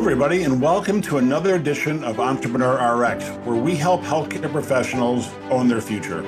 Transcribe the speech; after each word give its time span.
everybody, 0.00 0.44
and 0.44 0.62
welcome 0.62 1.02
to 1.02 1.18
another 1.18 1.56
edition 1.56 2.02
of 2.04 2.18
Entrepreneur 2.18 2.96
RX, 2.96 3.28
where 3.44 3.60
we 3.60 3.76
help 3.76 4.00
healthcare 4.00 4.50
professionals 4.50 5.28
own 5.50 5.68
their 5.68 5.82
future. 5.82 6.22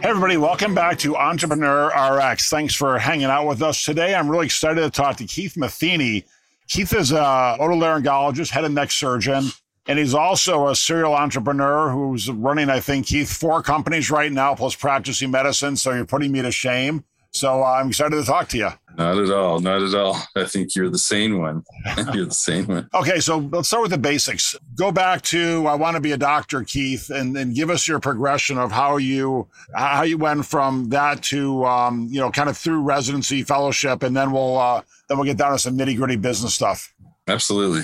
Hey, 0.00 0.10
everybody, 0.10 0.36
welcome 0.36 0.76
back 0.76 1.00
to 1.00 1.16
Entrepreneur 1.16 1.88
RX. 1.88 2.48
Thanks 2.48 2.72
for 2.76 3.00
hanging 3.00 3.26
out 3.26 3.48
with 3.48 3.60
us 3.62 3.84
today. 3.84 4.14
I'm 4.14 4.30
really 4.30 4.46
excited 4.46 4.80
to 4.80 4.90
talk 4.90 5.16
to 5.16 5.24
Keith 5.24 5.56
Matheny. 5.56 6.24
Keith 6.68 6.94
is 6.94 7.10
a 7.10 7.56
otolaryngologist, 7.58 8.50
head 8.50 8.64
and 8.64 8.76
neck 8.76 8.92
surgeon, 8.92 9.46
and 9.88 9.98
he's 9.98 10.14
also 10.14 10.68
a 10.68 10.76
serial 10.76 11.14
entrepreneur 11.14 11.90
who's 11.90 12.30
running, 12.30 12.70
I 12.70 12.78
think, 12.78 13.06
Keith, 13.06 13.32
four 13.32 13.60
companies 13.60 14.08
right 14.08 14.30
now, 14.30 14.54
plus 14.54 14.76
practicing 14.76 15.32
medicine. 15.32 15.74
So 15.74 15.90
you're 15.90 16.06
putting 16.06 16.30
me 16.30 16.42
to 16.42 16.52
shame. 16.52 17.02
So 17.36 17.62
uh, 17.62 17.72
I'm 17.72 17.88
excited 17.88 18.16
to 18.16 18.24
talk 18.24 18.48
to 18.48 18.58
you. 18.58 18.70
Not 18.96 19.18
at 19.18 19.30
all. 19.30 19.60
Not 19.60 19.82
at 19.82 19.94
all. 19.94 20.16
I 20.34 20.44
think 20.44 20.74
you're 20.74 20.88
the 20.88 20.98
sane 20.98 21.38
one. 21.38 21.62
you're 22.14 22.26
the 22.26 22.34
sane 22.34 22.66
one. 22.66 22.88
Okay, 22.94 23.20
so 23.20 23.38
let's 23.38 23.68
start 23.68 23.82
with 23.82 23.90
the 23.90 23.98
basics. 23.98 24.56
Go 24.74 24.90
back 24.90 25.20
to 25.22 25.66
I 25.66 25.74
want 25.74 25.96
to 25.96 26.00
be 26.00 26.12
a 26.12 26.16
doctor, 26.16 26.62
Keith, 26.62 27.10
and, 27.10 27.36
and 27.36 27.54
give 27.54 27.68
us 27.68 27.86
your 27.86 28.00
progression 28.00 28.56
of 28.56 28.72
how 28.72 28.96
you 28.96 29.48
how 29.74 30.02
you 30.02 30.16
went 30.16 30.46
from 30.46 30.88
that 30.88 31.22
to 31.24 31.64
um, 31.66 32.08
you 32.10 32.20
know 32.20 32.30
kind 32.30 32.48
of 32.48 32.56
through 32.56 32.80
residency, 32.80 33.42
fellowship, 33.42 34.02
and 34.02 34.16
then 34.16 34.32
we'll 34.32 34.56
uh, 34.56 34.80
then 35.08 35.18
we'll 35.18 35.26
get 35.26 35.36
down 35.36 35.52
to 35.52 35.58
some 35.58 35.76
nitty 35.76 35.96
gritty 35.96 36.16
business 36.16 36.54
stuff. 36.54 36.94
Absolutely. 37.28 37.82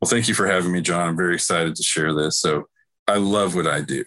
Well, 0.00 0.08
thank 0.08 0.26
you 0.26 0.34
for 0.34 0.46
having 0.46 0.72
me, 0.72 0.80
John. 0.80 1.08
I'm 1.08 1.16
very 1.16 1.34
excited 1.34 1.76
to 1.76 1.82
share 1.82 2.12
this. 2.12 2.40
So 2.40 2.66
I 3.06 3.16
love 3.16 3.54
what 3.54 3.66
I 3.66 3.82
do. 3.82 4.04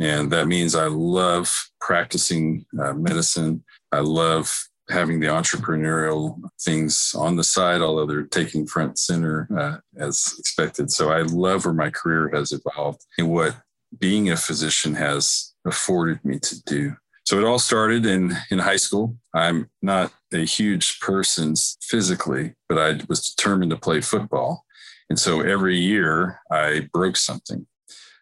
And 0.00 0.30
that 0.32 0.46
means 0.46 0.74
I 0.74 0.86
love 0.86 1.54
practicing 1.80 2.64
uh, 2.82 2.94
medicine. 2.94 3.64
I 3.92 4.00
love 4.00 4.68
having 4.90 5.20
the 5.20 5.28
entrepreneurial 5.28 6.40
things 6.60 7.14
on 7.16 7.36
the 7.36 7.44
side, 7.44 7.80
although 7.80 8.06
they're 8.06 8.24
taking 8.24 8.66
front 8.66 8.98
center 8.98 9.48
uh, 9.56 9.76
as 9.96 10.34
expected. 10.38 10.90
So 10.90 11.10
I 11.10 11.22
love 11.22 11.64
where 11.64 11.74
my 11.74 11.90
career 11.90 12.30
has 12.34 12.52
evolved 12.52 13.04
and 13.18 13.30
what 13.30 13.56
being 13.98 14.30
a 14.30 14.36
physician 14.36 14.94
has 14.94 15.54
afforded 15.64 16.24
me 16.24 16.38
to 16.40 16.62
do. 16.64 16.96
So 17.24 17.38
it 17.38 17.44
all 17.44 17.58
started 17.58 18.06
in, 18.06 18.36
in 18.50 18.58
high 18.58 18.76
school. 18.76 19.16
I'm 19.34 19.70
not 19.82 20.12
a 20.32 20.44
huge 20.44 20.98
person 21.00 21.54
physically, 21.80 22.54
but 22.68 22.78
I 22.78 23.00
was 23.08 23.34
determined 23.34 23.70
to 23.70 23.76
play 23.76 24.00
football. 24.00 24.64
And 25.08 25.18
so 25.18 25.40
every 25.40 25.78
year 25.78 26.40
I 26.50 26.88
broke 26.92 27.16
something. 27.16 27.66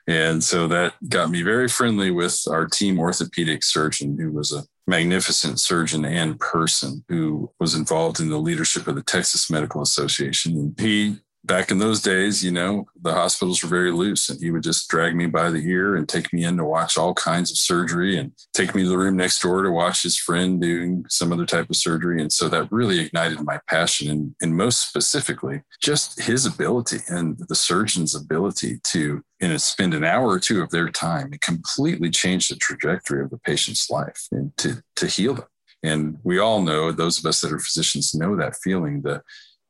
And 0.07 0.43
so 0.43 0.69
that 0.69 0.95
got 1.09 1.31
me 1.31 1.43
very 1.43 1.69
friendly 1.69 2.11
with 2.11 2.43
our 2.51 2.67
team 2.67 2.99
orthopedic 2.99 3.63
surgeon, 3.63 4.19
who 4.19 4.33
was 4.33 4.53
a 4.53 4.65
magnificent 4.89 5.61
surgeon 5.61 6.05
and 6.05 6.41
person 6.41 7.05
who 7.09 7.53
was 7.61 7.75
involved 7.75 8.19
in 8.19 8.31
the 8.31 8.39
leadership 8.39 8.89
of 8.89 8.95
the 8.95 9.03
Texas 9.03 9.51
Medical 9.51 9.83
Association. 9.83 10.53
And 10.57 10.81
he, 10.81 11.19
back 11.49 11.73
in 11.73 11.79
those 11.79 12.01
days, 12.01 12.45
you 12.45 12.53
know, 12.53 12.87
the 13.03 13.13
hospitals 13.13 13.63
were 13.63 13.69
very 13.69 13.91
loose 13.91 14.29
and 14.29 14.39
he 14.39 14.51
would 14.51 14.63
just 14.63 14.89
drag 14.89 15.17
me 15.17 15.27
by 15.27 15.51
the 15.51 15.67
ear 15.67 15.97
and 15.97 16.09
take 16.09 16.33
me 16.33 16.45
in 16.45 16.57
to 16.59 16.65
watch 16.65 16.97
all 16.97 17.15
kinds 17.15 17.51
of 17.51 17.57
surgery 17.57 18.17
and 18.19 18.31
take 18.55 18.75
me 18.75 18.85
to 18.85 18.89
the 18.89 18.99
room 18.99 19.17
next 19.17 19.41
door 19.41 19.63
to 19.63 19.71
watch 19.73 20.03
his 20.03 20.17
friend 20.19 20.61
doing 20.61 21.05
some 21.09 21.33
other 21.33 21.47
type 21.47 21.69
of 21.69 21.77
surgery. 21.77 22.21
And 22.21 22.33
so 22.33 22.49
that 22.51 22.71
really 22.71 23.01
ignited 23.01 23.41
my 23.41 23.59
passion 23.69 24.11
and, 24.11 24.35
and 24.41 24.55
most 24.55 24.89
specifically, 24.89 25.63
just 25.83 26.21
his 26.21 26.47
ability 26.47 26.99
and 27.09 27.39
the 27.49 27.57
surgeon's 27.57 28.15
ability 28.15 28.79
to 28.85 29.23
and 29.41 29.61
spend 29.61 29.95
an 29.95 30.05
hour 30.05 30.29
or 30.29 30.41
two 30.41 30.63
of 30.63 30.71
their 30.71 30.91
time 30.91 31.29
and 31.33 31.41
completely 31.41 32.11
change 32.11 32.49
the 32.49 32.57
trajectory 32.57 33.23
of 33.23 33.31
the 33.31 33.39
patient's 33.39 33.89
life 33.89 34.27
and 34.33 34.57
to, 34.59 34.83
to 34.97 35.07
heal 35.07 35.35
them. 35.35 35.47
And 35.83 36.19
we 36.25 36.39
all 36.39 36.61
know, 36.61 36.91
those 36.91 37.19
of 37.19 37.27
us 37.27 37.41
that 37.41 37.53
are 37.53 37.59
physicians 37.61 38.15
know 38.15 38.37
that 38.37 38.57
feeling 38.57 39.03
that 39.03 39.23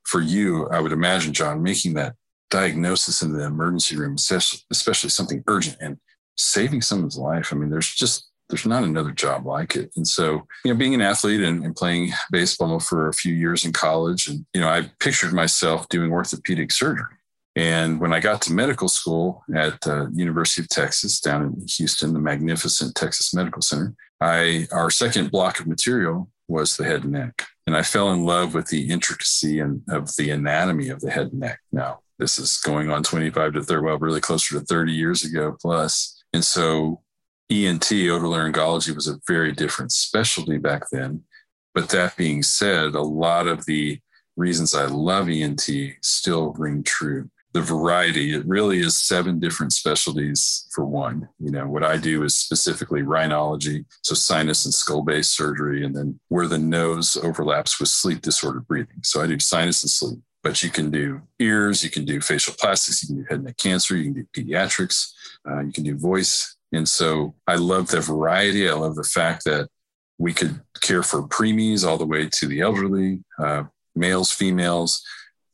for 0.05 0.21
you, 0.21 0.69
I 0.69 0.81
would 0.81 0.93
imagine, 0.93 1.33
John, 1.33 1.63
making 1.63 1.95
that 1.95 2.15
diagnosis 2.51 3.23
in 3.23 3.33
the 3.33 3.45
emergency 3.45 3.97
room, 3.97 4.15
especially 4.15 5.11
something 5.11 5.45
urgent 5.47 5.77
and 5.81 5.99
saving 6.37 6.83
someone's 6.83 7.19
life. 7.19 7.53
I 7.53 7.57
mean, 7.57 7.71
there's 7.71 7.95
just, 7.95 8.31
there's 8.49 8.65
not 8.65 8.85
another 8.85 9.11
job 9.11 9.45
like 9.45 9.77
it. 9.77 9.91
And 9.97 10.09
so, 10.09 10.47
you 10.65 10.73
know, 10.73 10.75
being 10.75 10.95
an 10.95 11.03
athlete 11.03 11.43
and, 11.43 11.63
and 11.65 11.77
playing 11.77 12.13
baseball 12.31 12.81
for 12.81 13.09
a 13.09 13.13
few 13.13 13.35
years 13.35 13.65
in 13.67 13.73
college, 13.73 14.29
and, 14.29 14.47
you 14.55 14.61
know, 14.61 14.69
I 14.69 14.91
pictured 15.01 15.35
myself 15.35 15.89
doing 15.89 16.11
orthopedic 16.11 16.73
surgery 16.73 17.19
and 17.59 17.99
when 17.99 18.13
I 18.13 18.21
got 18.21 18.41
to 18.43 18.53
medical 18.53 18.87
school 18.89 19.43
at 19.53 19.85
uh, 19.85 20.07
University 20.13 20.63
of 20.63 20.69
Texas 20.69 21.19
down 21.19 21.43
in 21.43 21.67
Houston, 21.77 22.13
the 22.13 22.21
magnificent 22.21 22.95
Texas 22.95 23.35
Medical 23.35 23.63
Center, 23.63 23.97
I 24.21 24.69
our 24.71 24.93
second 24.93 25.33
block 25.33 25.59
of 25.59 25.67
material 25.67 26.31
was 26.49 26.77
the 26.77 26.85
head 26.85 27.05
and 27.05 27.13
neck, 27.13 27.47
and 27.67 27.77
I 27.77 27.83
fell 27.83 28.13
in 28.13 28.25
love 28.25 28.55
with 28.55 28.67
the 28.69 28.91
intricacy 28.91 29.61
and 29.61 29.83
of 29.89 30.17
the 30.17 30.31
anatomy 30.31 30.89
of 30.89 31.01
the 31.01 31.11
head 31.11 31.29
and 31.29 31.41
neck. 31.41 31.61
Now 31.71 32.01
this 32.19 32.39
is 32.39 32.57
going 32.59 32.91
on 32.91 33.03
25 33.03 33.55
to 33.55 33.63
30, 33.63 33.85
well, 33.85 33.99
really 33.99 34.21
closer 34.21 34.59
to 34.59 34.65
30 34.65 34.93
years 34.93 35.25
ago 35.25 35.57
plus, 35.61 36.23
and 36.33 36.45
so 36.45 37.03
ENT 37.51 37.85
otolaryngology 37.85 38.95
was 38.95 39.09
a 39.09 39.21
very 39.27 39.53
different 39.53 39.93
specialty 39.93 40.59
back 40.59 40.85
then. 40.91 41.23
But 41.75 41.91
that 41.91 42.17
being 42.17 42.43
said, 42.43 42.95
a 42.95 43.03
lot 43.03 43.47
of 43.47 43.65
the 43.65 44.01
reasons 44.37 44.75
I 44.75 44.87
love 44.87 45.29
ENT 45.29 45.69
still 46.03 46.53
ring 46.53 46.83
true 46.83 47.31
the 47.53 47.61
variety. 47.63 48.35
It 48.35 48.47
really 48.47 48.81
is 48.81 48.97
seven 48.97 49.41
different 49.41 49.73
specialties 49.73 50.69
for 50.75 50.85
one. 50.85 51.29
You 51.39 51.51
know, 51.51 51.67
what 51.67 51.83
I 51.83 51.97
do 51.97 52.25
is 52.25 52.35
specifically 52.35 53.03
rhinology, 53.03 53.85
so 54.03 54.15
sinus 54.15 54.65
and 54.65 54.75
skull 54.75 55.03
base 55.03 55.29
surgery, 55.29 55.85
and 55.85 55.97
then 55.97 56.21
where 56.29 56.47
the 56.47 56.59
nose 56.59 57.17
overlaps 57.17 57.81
with 57.81 57.89
sleep 57.89 58.21
disordered 58.21 58.67
breathing. 58.67 59.03
So 59.03 59.23
I 59.23 59.27
do 59.27 59.39
sinus 59.39 59.83
and 59.83 59.91
sleep, 59.91 60.19
but 60.43 60.63
you 60.63 60.71
can 60.71 60.91
do 60.91 61.23
ears, 61.39 61.83
you 61.83 61.91
can 61.91 62.05
do 62.05 62.21
facial 62.21 62.55
plastics, 62.59 63.03
you 63.03 63.09
can 63.09 63.17
do 63.17 63.27
head 63.29 63.39
and 63.39 63.45
neck 63.47 63.57
cancer, 63.57 63.97
you 63.97 64.13
can 64.13 64.15
do 64.15 64.27
pediatrics, 64.37 65.13
uh, 65.49 65.61
you 65.61 65.73
can 65.73 65.85
do 65.85 65.97
voice. 65.97 66.57
And 66.73 66.87
so 66.87 67.35
I 67.47 67.55
love 67.55 67.89
the 67.89 68.01
variety. 68.01 68.69
I 68.69 68.75
love 68.75 68.95
the 68.95 69.03
fact 69.03 69.45
that 69.45 69.69
we 70.19 70.35
could 70.35 70.61
care 70.81 71.03
for 71.03 71.23
preemies 71.23 71.87
all 71.87 71.97
the 71.97 72.05
way 72.05 72.29
to 72.29 72.47
the 72.47 72.61
elderly, 72.61 73.23
uh, 73.39 73.65
males, 73.95 74.31
females. 74.31 75.03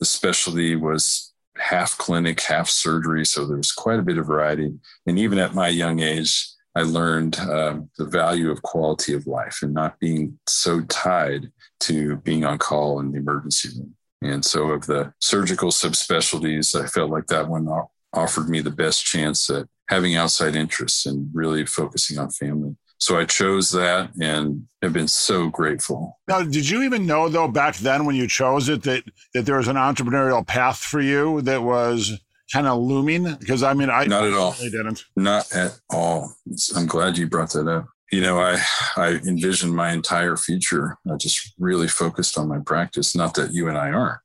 The 0.00 0.06
specialty 0.06 0.74
was 0.74 1.33
half 1.64 1.96
clinic, 1.96 2.40
half 2.42 2.68
surgery. 2.68 3.24
So 3.24 3.46
there 3.46 3.56
was 3.56 3.72
quite 3.72 3.98
a 3.98 4.02
bit 4.02 4.18
of 4.18 4.26
variety. 4.26 4.72
And 5.06 5.18
even 5.18 5.38
at 5.38 5.54
my 5.54 5.68
young 5.68 6.00
age, 6.00 6.46
I 6.76 6.82
learned 6.82 7.38
um, 7.38 7.88
the 7.96 8.04
value 8.04 8.50
of 8.50 8.62
quality 8.62 9.14
of 9.14 9.26
life 9.26 9.60
and 9.62 9.72
not 9.72 9.98
being 9.98 10.38
so 10.46 10.82
tied 10.82 11.50
to 11.80 12.16
being 12.16 12.44
on 12.44 12.58
call 12.58 13.00
in 13.00 13.12
the 13.12 13.18
emergency 13.18 13.70
room. 13.78 13.94
And 14.22 14.44
so, 14.44 14.70
of 14.70 14.86
the 14.86 15.12
surgical 15.20 15.70
subspecialties, 15.70 16.78
I 16.78 16.86
felt 16.86 17.10
like 17.10 17.26
that 17.26 17.48
one 17.48 17.68
offered 18.12 18.48
me 18.48 18.60
the 18.60 18.70
best 18.70 19.04
chance 19.04 19.48
at 19.50 19.66
having 19.88 20.16
outside 20.16 20.56
interests 20.56 21.06
and 21.06 21.30
really 21.32 21.66
focusing 21.66 22.18
on 22.18 22.30
family. 22.30 22.74
So 22.98 23.18
I 23.18 23.24
chose 23.24 23.70
that 23.72 24.10
and 24.20 24.66
have 24.82 24.92
been 24.92 25.08
so 25.08 25.48
grateful. 25.48 26.18
Now, 26.28 26.42
did 26.42 26.68
you 26.68 26.82
even 26.82 27.06
know 27.06 27.28
though 27.28 27.48
back 27.48 27.76
then 27.76 28.04
when 28.04 28.16
you 28.16 28.28
chose 28.28 28.68
it 28.68 28.82
that 28.84 29.04
that 29.34 29.46
there 29.46 29.56
was 29.56 29.68
an 29.68 29.76
entrepreneurial 29.76 30.46
path 30.46 30.78
for 30.78 31.00
you 31.00 31.40
that 31.42 31.62
was 31.62 32.18
kind 32.52 32.66
of 32.66 32.80
looming? 32.80 33.34
Because 33.40 33.62
I 33.62 33.74
mean, 33.74 33.90
I 33.90 34.04
not 34.04 34.24
at 34.24 34.34
all. 34.34 34.54
I 34.60 34.64
didn't. 34.64 35.04
Not 35.16 35.52
at 35.52 35.78
all. 35.90 36.34
I'm 36.76 36.86
glad 36.86 37.18
you 37.18 37.28
brought 37.28 37.52
that 37.52 37.68
up. 37.68 37.86
You 38.12 38.20
know, 38.20 38.38
I 38.38 38.58
I 38.96 39.20
envisioned 39.26 39.74
my 39.74 39.92
entire 39.92 40.36
future. 40.36 40.96
I 41.10 41.16
just 41.16 41.52
really 41.58 41.88
focused 41.88 42.38
on 42.38 42.48
my 42.48 42.60
practice. 42.60 43.16
Not 43.16 43.34
that 43.34 43.52
you 43.52 43.68
and 43.68 43.76
I 43.76 43.90
aren't, 43.90 44.20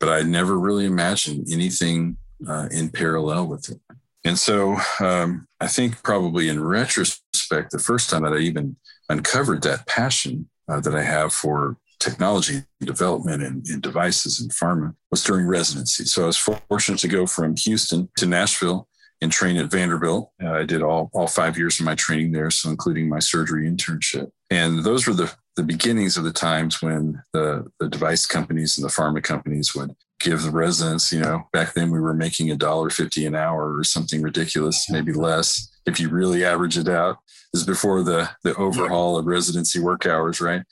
but 0.00 0.08
I 0.08 0.22
never 0.22 0.58
really 0.58 0.86
imagined 0.86 1.46
anything 1.52 2.16
uh, 2.48 2.68
in 2.70 2.88
parallel 2.88 3.46
with 3.46 3.68
it. 3.70 3.80
And 4.24 4.38
so 4.38 4.76
um, 5.00 5.46
I 5.60 5.68
think 5.68 6.02
probably 6.02 6.48
in 6.48 6.62
retrospect 6.62 7.27
the 7.48 7.78
first 7.78 8.10
time 8.10 8.22
that 8.22 8.32
I 8.32 8.38
even 8.38 8.76
uncovered 9.08 9.62
that 9.62 9.86
passion 9.86 10.48
uh, 10.68 10.80
that 10.80 10.94
I 10.94 11.02
have 11.02 11.32
for 11.32 11.76
technology 11.98 12.62
development 12.80 13.42
and, 13.42 13.66
and, 13.68 13.82
devices 13.82 14.40
and 14.40 14.52
pharma 14.52 14.94
was 15.10 15.24
during 15.24 15.46
residency. 15.46 16.04
So 16.04 16.22
I 16.22 16.26
was 16.26 16.36
fortunate 16.36 17.00
to 17.00 17.08
go 17.08 17.26
from 17.26 17.56
Houston 17.56 18.08
to 18.18 18.26
Nashville 18.26 18.88
and 19.20 19.32
train 19.32 19.56
at 19.56 19.70
Vanderbilt. 19.70 20.30
Uh, 20.42 20.52
I 20.52 20.64
did 20.64 20.82
all, 20.82 21.10
all 21.12 21.26
five 21.26 21.58
years 21.58 21.80
of 21.80 21.86
my 21.86 21.96
training 21.96 22.30
there, 22.30 22.50
so 22.50 22.70
including 22.70 23.08
my 23.08 23.18
surgery 23.18 23.68
internship. 23.68 24.30
And 24.48 24.84
those 24.84 25.08
were 25.08 25.14
the, 25.14 25.32
the 25.56 25.64
beginnings 25.64 26.16
of 26.16 26.22
the 26.22 26.32
times 26.32 26.80
when 26.80 27.20
the, 27.32 27.66
the 27.80 27.88
device 27.88 28.26
companies 28.26 28.78
and 28.78 28.84
the 28.84 28.92
pharma 28.92 29.20
companies 29.20 29.74
would 29.74 29.96
give 30.20 30.42
the 30.42 30.50
residents, 30.50 31.12
you 31.12 31.20
know, 31.20 31.48
back 31.52 31.74
then 31.74 31.90
we 31.90 32.00
were 32.00 32.14
making 32.14 32.50
a 32.50 32.56
dollar 32.56 32.90
fifty 32.90 33.24
an 33.24 33.36
hour 33.36 33.76
or 33.76 33.84
something 33.84 34.20
ridiculous, 34.20 34.88
maybe 34.90 35.12
less 35.12 35.68
if 35.86 36.00
you 36.00 36.08
really 36.08 36.44
average 36.44 36.76
it 36.76 36.88
out 36.88 37.18
is 37.54 37.64
before 37.64 38.02
the 38.02 38.30
the 38.44 38.54
overhaul 38.56 39.18
of 39.18 39.26
residency 39.26 39.80
work 39.80 40.06
hours, 40.06 40.40
right? 40.40 40.62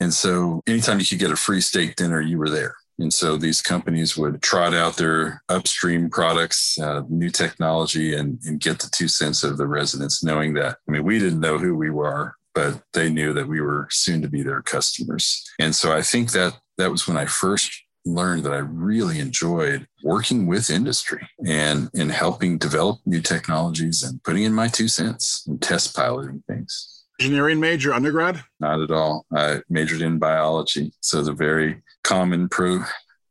And 0.00 0.12
so 0.12 0.60
anytime 0.66 0.98
you 0.98 1.06
could 1.06 1.18
get 1.18 1.30
a 1.30 1.36
free 1.36 1.60
steak 1.60 1.96
dinner, 1.96 2.20
you 2.20 2.38
were 2.38 2.50
there. 2.50 2.74
And 2.98 3.12
so 3.12 3.36
these 3.36 3.60
companies 3.60 4.16
would 4.16 4.42
trot 4.42 4.74
out 4.74 4.96
their 4.96 5.42
upstream 5.48 6.10
products, 6.10 6.78
uh, 6.78 7.02
new 7.08 7.30
technology, 7.30 8.14
and, 8.14 8.38
and 8.44 8.60
get 8.60 8.78
the 8.78 8.88
two 8.90 9.08
cents 9.08 9.42
of 9.42 9.56
the 9.56 9.66
residents, 9.66 10.22
knowing 10.22 10.54
that, 10.54 10.78
I 10.88 10.92
mean, 10.92 11.04
we 11.04 11.18
didn't 11.18 11.40
know 11.40 11.58
who 11.58 11.74
we 11.74 11.90
were, 11.90 12.34
but 12.54 12.82
they 12.92 13.10
knew 13.10 13.32
that 13.32 13.48
we 13.48 13.60
were 13.60 13.88
soon 13.90 14.22
to 14.22 14.28
be 14.28 14.42
their 14.42 14.62
customers. 14.62 15.44
And 15.58 15.74
so 15.74 15.92
I 15.92 16.02
think 16.02 16.32
that 16.32 16.56
that 16.78 16.90
was 16.90 17.08
when 17.08 17.16
I 17.16 17.26
first 17.26 17.83
learned 18.04 18.44
that 18.44 18.52
I 18.52 18.58
really 18.58 19.18
enjoyed 19.18 19.86
working 20.02 20.46
with 20.46 20.70
industry 20.70 21.26
and 21.46 21.88
in 21.94 22.10
helping 22.10 22.58
develop 22.58 22.98
new 23.06 23.20
technologies 23.20 24.02
and 24.02 24.22
putting 24.22 24.42
in 24.42 24.52
my 24.52 24.68
two 24.68 24.88
cents 24.88 25.44
and 25.46 25.60
test 25.60 25.96
piloting 25.96 26.42
things. 26.46 27.04
Engineering 27.20 27.60
major 27.60 27.94
undergrad? 27.94 28.42
Not 28.60 28.80
at 28.80 28.90
all. 28.90 29.24
I 29.34 29.60
majored 29.68 30.02
in 30.02 30.18
biology. 30.18 30.92
So 31.00 31.22
the 31.22 31.32
very 31.32 31.82
common 32.02 32.48
pro 32.48 32.80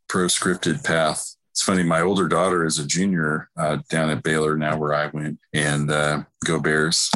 proscripted 0.10 0.84
path. 0.84 1.36
It's 1.52 1.62
funny, 1.62 1.84
my 1.84 2.02
older 2.02 2.28
daughter 2.28 2.66
is 2.66 2.80
a 2.80 2.88
junior 2.88 3.50
uh, 3.58 3.78
down 3.90 4.10
at 4.10 4.24
Baylor 4.24 4.58
now 4.58 4.78
where 4.78 4.94
I 4.94 5.08
went 5.08 5.40
and 5.54 5.92
uh, 5.92 6.24
go 6.46 6.60
Bears. 6.60 7.12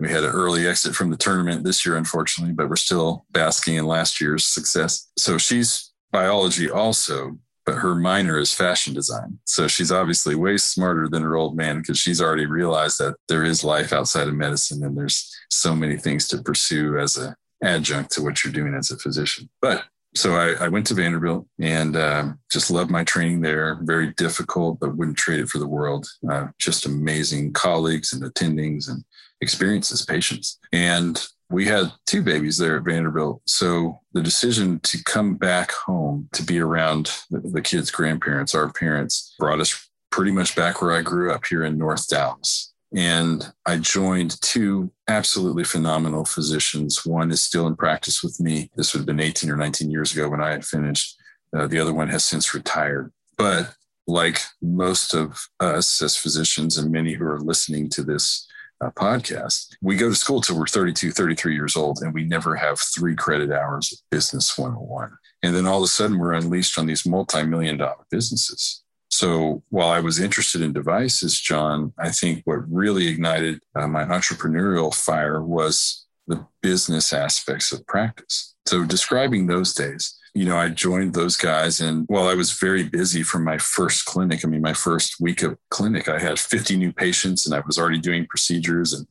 We 0.00 0.10
had 0.10 0.24
an 0.24 0.30
early 0.30 0.66
exit 0.66 0.94
from 0.94 1.10
the 1.10 1.16
tournament 1.16 1.64
this 1.64 1.84
year, 1.84 1.96
unfortunately, 1.96 2.54
but 2.54 2.68
we're 2.68 2.76
still 2.76 3.24
basking 3.32 3.76
in 3.76 3.86
last 3.86 4.20
year's 4.20 4.46
success. 4.46 5.10
So 5.16 5.38
she's 5.38 5.87
biology 6.12 6.70
also, 6.70 7.38
but 7.66 7.76
her 7.76 7.94
minor 7.94 8.38
is 8.38 8.54
fashion 8.54 8.94
design. 8.94 9.38
So 9.44 9.68
she's 9.68 9.92
obviously 9.92 10.34
way 10.34 10.56
smarter 10.56 11.08
than 11.08 11.22
her 11.22 11.36
old 11.36 11.56
man 11.56 11.78
because 11.78 11.98
she's 11.98 12.20
already 12.20 12.46
realized 12.46 12.98
that 12.98 13.16
there 13.28 13.44
is 13.44 13.62
life 13.62 13.92
outside 13.92 14.28
of 14.28 14.34
medicine 14.34 14.82
and 14.84 14.96
there's 14.96 15.34
so 15.50 15.74
many 15.74 15.96
things 15.96 16.26
to 16.28 16.42
pursue 16.42 16.98
as 16.98 17.18
a 17.18 17.36
adjunct 17.62 18.12
to 18.12 18.22
what 18.22 18.42
you're 18.42 18.52
doing 18.52 18.74
as 18.74 18.90
a 18.90 18.98
physician. 18.98 19.48
But 19.60 19.84
so 20.14 20.34
I, 20.34 20.64
I 20.64 20.68
went 20.68 20.86
to 20.86 20.94
Vanderbilt 20.94 21.46
and 21.60 21.96
um, 21.96 22.38
just 22.50 22.70
loved 22.70 22.90
my 22.90 23.04
training 23.04 23.40
there. 23.40 23.78
Very 23.82 24.12
difficult, 24.14 24.80
but 24.80 24.96
wouldn't 24.96 25.18
trade 25.18 25.40
it 25.40 25.48
for 25.48 25.58
the 25.58 25.68
world. 25.68 26.08
Uh, 26.30 26.46
just 26.58 26.86
amazing 26.86 27.52
colleagues 27.52 28.12
and 28.12 28.22
attendings 28.22 28.88
and 28.88 29.04
experiences, 29.40 30.04
patients. 30.04 30.58
And 30.72 31.22
we 31.50 31.64
had 31.64 31.92
two 32.06 32.22
babies 32.22 32.58
there 32.58 32.76
at 32.76 32.84
Vanderbilt. 32.84 33.40
So 33.46 34.00
the 34.12 34.22
decision 34.22 34.80
to 34.80 35.02
come 35.04 35.36
back 35.36 35.72
home 35.72 36.28
to 36.32 36.42
be 36.42 36.58
around 36.58 37.10
the, 37.30 37.40
the 37.40 37.62
kids' 37.62 37.90
grandparents, 37.90 38.54
our 38.54 38.70
parents, 38.72 39.34
brought 39.38 39.60
us 39.60 39.88
pretty 40.10 40.30
much 40.30 40.54
back 40.54 40.82
where 40.82 40.92
I 40.92 41.02
grew 41.02 41.32
up 41.32 41.46
here 41.46 41.64
in 41.64 41.78
North 41.78 42.08
Dallas. 42.08 42.72
And 42.94 43.52
I 43.66 43.76
joined 43.76 44.40
two 44.40 44.90
absolutely 45.08 45.64
phenomenal 45.64 46.24
physicians. 46.24 47.04
One 47.04 47.30
is 47.30 47.40
still 47.40 47.66
in 47.66 47.76
practice 47.76 48.22
with 48.22 48.40
me. 48.40 48.70
This 48.76 48.92
would 48.92 49.00
have 49.00 49.06
been 49.06 49.20
18 49.20 49.50
or 49.50 49.56
19 49.56 49.90
years 49.90 50.12
ago 50.12 50.28
when 50.28 50.40
I 50.40 50.50
had 50.50 50.64
finished. 50.64 51.16
Uh, 51.54 51.66
the 51.66 51.78
other 51.78 51.92
one 51.92 52.08
has 52.08 52.24
since 52.24 52.54
retired. 52.54 53.12
But 53.36 53.74
like 54.06 54.40
most 54.62 55.14
of 55.14 55.48
us 55.60 56.00
as 56.00 56.16
physicians 56.16 56.78
and 56.78 56.90
many 56.90 57.12
who 57.12 57.24
are 57.24 57.40
listening 57.40 57.90
to 57.90 58.02
this 58.02 58.47
uh, 58.80 58.90
podcast, 58.90 59.76
we 59.82 59.96
go 59.96 60.08
to 60.08 60.14
school 60.14 60.40
till 60.40 60.58
we're 60.58 60.66
32, 60.66 61.10
33 61.10 61.54
years 61.54 61.76
old, 61.76 61.98
and 62.02 62.14
we 62.14 62.24
never 62.24 62.54
have 62.56 62.78
three 62.78 63.14
credit 63.14 63.50
hours 63.50 63.92
of 63.92 63.98
business 64.10 64.56
101. 64.56 65.10
And 65.42 65.54
then 65.54 65.66
all 65.66 65.78
of 65.78 65.84
a 65.84 65.88
sudden, 65.88 66.18
we're 66.18 66.34
unleashed 66.34 66.78
on 66.78 66.86
these 66.86 67.06
multi 67.06 67.44
million 67.44 67.76
dollar 67.76 68.04
businesses. 68.10 68.82
So 69.10 69.62
while 69.70 69.88
I 69.88 70.00
was 70.00 70.20
interested 70.20 70.60
in 70.60 70.72
devices, 70.72 71.40
John, 71.40 71.92
I 71.98 72.10
think 72.10 72.42
what 72.44 72.70
really 72.70 73.08
ignited 73.08 73.60
uh, 73.74 73.88
my 73.88 74.04
entrepreneurial 74.04 74.94
fire 74.94 75.42
was 75.42 76.06
the 76.26 76.46
business 76.62 77.12
aspects 77.12 77.72
of 77.72 77.86
practice. 77.86 78.54
So 78.68 78.84
describing 78.84 79.46
those 79.46 79.72
days, 79.72 80.14
you 80.34 80.44
know, 80.44 80.58
I 80.58 80.68
joined 80.68 81.14
those 81.14 81.38
guys. 81.38 81.80
And 81.80 82.04
while 82.08 82.28
I 82.28 82.34
was 82.34 82.52
very 82.52 82.82
busy 82.82 83.22
from 83.22 83.42
my 83.42 83.56
first 83.56 84.04
clinic, 84.04 84.44
I 84.44 84.48
mean, 84.48 84.60
my 84.60 84.74
first 84.74 85.18
week 85.18 85.42
of 85.42 85.56
clinic, 85.70 86.06
I 86.06 86.18
had 86.18 86.38
50 86.38 86.76
new 86.76 86.92
patients 86.92 87.46
and 87.46 87.54
I 87.54 87.62
was 87.66 87.78
already 87.78 87.98
doing 87.98 88.26
procedures. 88.26 88.92
And 88.92 89.06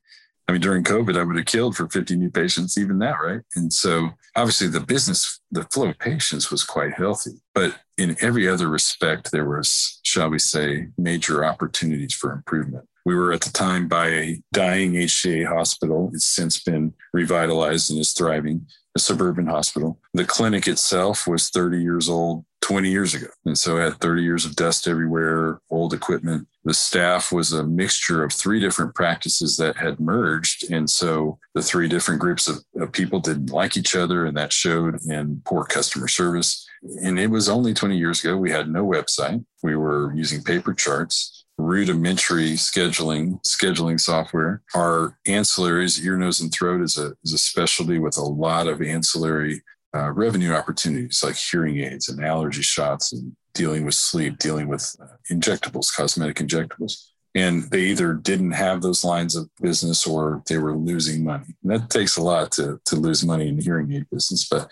I 0.48 0.52
mean, 0.52 0.62
during 0.62 0.84
COVID, 0.84 1.18
I 1.18 1.24
would 1.24 1.38
have 1.38 1.48
killed 1.48 1.76
for 1.76 1.90
50 1.90 2.18
new 2.18 2.30
patients, 2.30 2.78
even 2.78 3.00
that, 3.00 3.16
right? 3.20 3.42
And 3.56 3.74
so 3.74 4.12
obviously 4.36 4.68
the 4.68 4.80
business, 4.80 5.40
the 5.50 5.64
flow 5.64 5.90
of 5.90 5.98
patients 5.98 6.52
was 6.52 6.64
quite 6.64 6.94
healthy. 6.94 7.42
But 7.56 7.80
in 7.98 8.16
every 8.22 8.48
other 8.48 8.68
respect, 8.68 9.32
there 9.32 9.50
was, 9.50 10.00
shall 10.04 10.30
we 10.30 10.38
say, 10.38 10.90
major 11.00 11.44
opportunities 11.44 12.14
for 12.14 12.32
improvement. 12.32 12.88
We 13.08 13.16
were 13.16 13.34
at 13.34 13.42
the 13.42 13.52
time 13.52 13.88
by 13.88 14.10
a 14.10 14.42
dying 14.54 14.94
HCA 14.94 15.48
hospital. 15.48 16.12
It's 16.14 16.26
since 16.26 16.62
been 16.62 16.94
revitalized 17.12 17.90
and 17.90 18.00
is 18.00 18.14
thriving 18.14 18.68
a 18.98 19.00
suburban 19.00 19.46
hospital. 19.46 20.00
The 20.16 20.26
clinic 20.26 20.68
itself 20.68 21.28
was 21.28 21.50
30 21.50 21.82
years 21.82 22.10
old 22.10 22.44
20 22.62 22.90
years 22.90 23.14
ago. 23.14 23.28
And 23.46 23.58
so 23.58 23.78
had 23.78 24.02
30 24.02 24.24
years 24.24 24.44
of 24.44 24.56
dust 24.56 24.88
everywhere, 24.88 25.62
old 25.70 25.94
equipment. 25.94 26.48
The 26.66 26.74
staff 26.74 27.32
was 27.32 27.54
a 27.54 27.64
mixture 27.64 28.24
of 28.24 28.34
three 28.34 28.60
different 28.60 28.96
practices 28.96 29.56
that 29.58 29.78
had 29.78 30.00
merged. 30.00 30.70
And 30.72 30.90
so 30.90 31.38
the 31.54 31.62
three 31.62 31.88
different 31.88 32.20
groups 32.20 32.48
of, 32.50 32.58
of 32.82 32.92
people 32.92 33.20
didn't 33.20 33.52
like 33.52 33.78
each 33.78 33.96
other, 33.96 34.26
and 34.26 34.36
that 34.36 34.52
showed 34.52 35.00
in 35.06 35.42
poor 35.46 35.64
customer 35.64 36.08
service. 36.08 36.68
And 37.02 37.20
it 37.20 37.28
was 37.28 37.48
only 37.48 37.74
20 37.74 37.98
years 37.98 38.20
ago. 38.22 38.36
We 38.36 38.52
had 38.52 38.68
no 38.68 38.86
website. 38.86 39.46
We 39.64 39.76
were 39.76 40.14
using 40.14 40.44
paper 40.44 40.74
charts 40.74 41.46
rudimentary 41.58 42.52
scheduling 42.52 43.42
scheduling 43.44 44.00
software. 44.00 44.62
Our 44.76 45.18
ancillaries, 45.28 46.04
ear, 46.04 46.18
nose, 46.18 46.42
and 46.42 46.52
throat 46.52 46.82
is 46.82 46.98
a 46.98 47.14
is 47.24 47.34
a 47.34 47.38
specialty 47.38 48.00
with 48.00 48.18
a 48.18 48.24
lot 48.24 48.68
of 48.68 48.82
ancillary 48.82 49.62
uh, 49.96 50.12
revenue 50.12 50.54
opportunities 50.54 51.22
like 51.24 51.36
hearing 51.36 51.80
aids 51.80 52.10
and 52.10 52.24
allergy 52.24 52.62
shots 52.62 53.14
and 53.14 53.36
dealing 53.54 53.86
with 53.86 53.96
sleep, 53.96 54.38
dealing 54.38 54.68
with 54.68 54.96
uh, 55.02 55.08
injectables, 55.32 55.94
cosmetic 55.96 56.38
injectables. 56.38 57.08
And 57.34 57.64
they 57.72 57.82
either 57.82 58.14
didn't 58.14 58.52
have 58.52 58.82
those 58.82 59.04
lines 59.04 59.36
of 59.36 59.50
business 59.62 60.08
or 60.08 60.44
they 60.48 60.58
were 60.58 60.76
losing 60.76 61.24
money. 61.24 61.56
And 61.64 61.72
that 61.72 61.90
takes 61.90 62.18
a 62.18 62.22
lot 62.22 62.52
to, 62.54 62.80
to 62.86 62.96
lose 62.96 63.24
money 63.24 63.48
in 63.48 63.58
the 63.58 63.64
hearing 63.64 63.92
aid 63.92 64.08
business, 64.12 64.48
but 64.50 64.72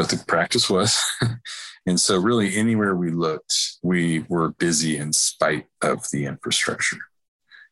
but 0.00 0.08
the 0.08 0.24
practice 0.26 0.70
was. 0.70 0.98
and 1.86 2.00
so 2.00 2.18
really 2.18 2.56
anywhere 2.56 2.96
we 2.96 3.10
looked, 3.10 3.54
we 3.82 4.20
were 4.30 4.48
busy 4.52 4.96
in 4.96 5.12
spite 5.12 5.66
of 5.82 6.06
the 6.10 6.24
infrastructure. 6.24 6.96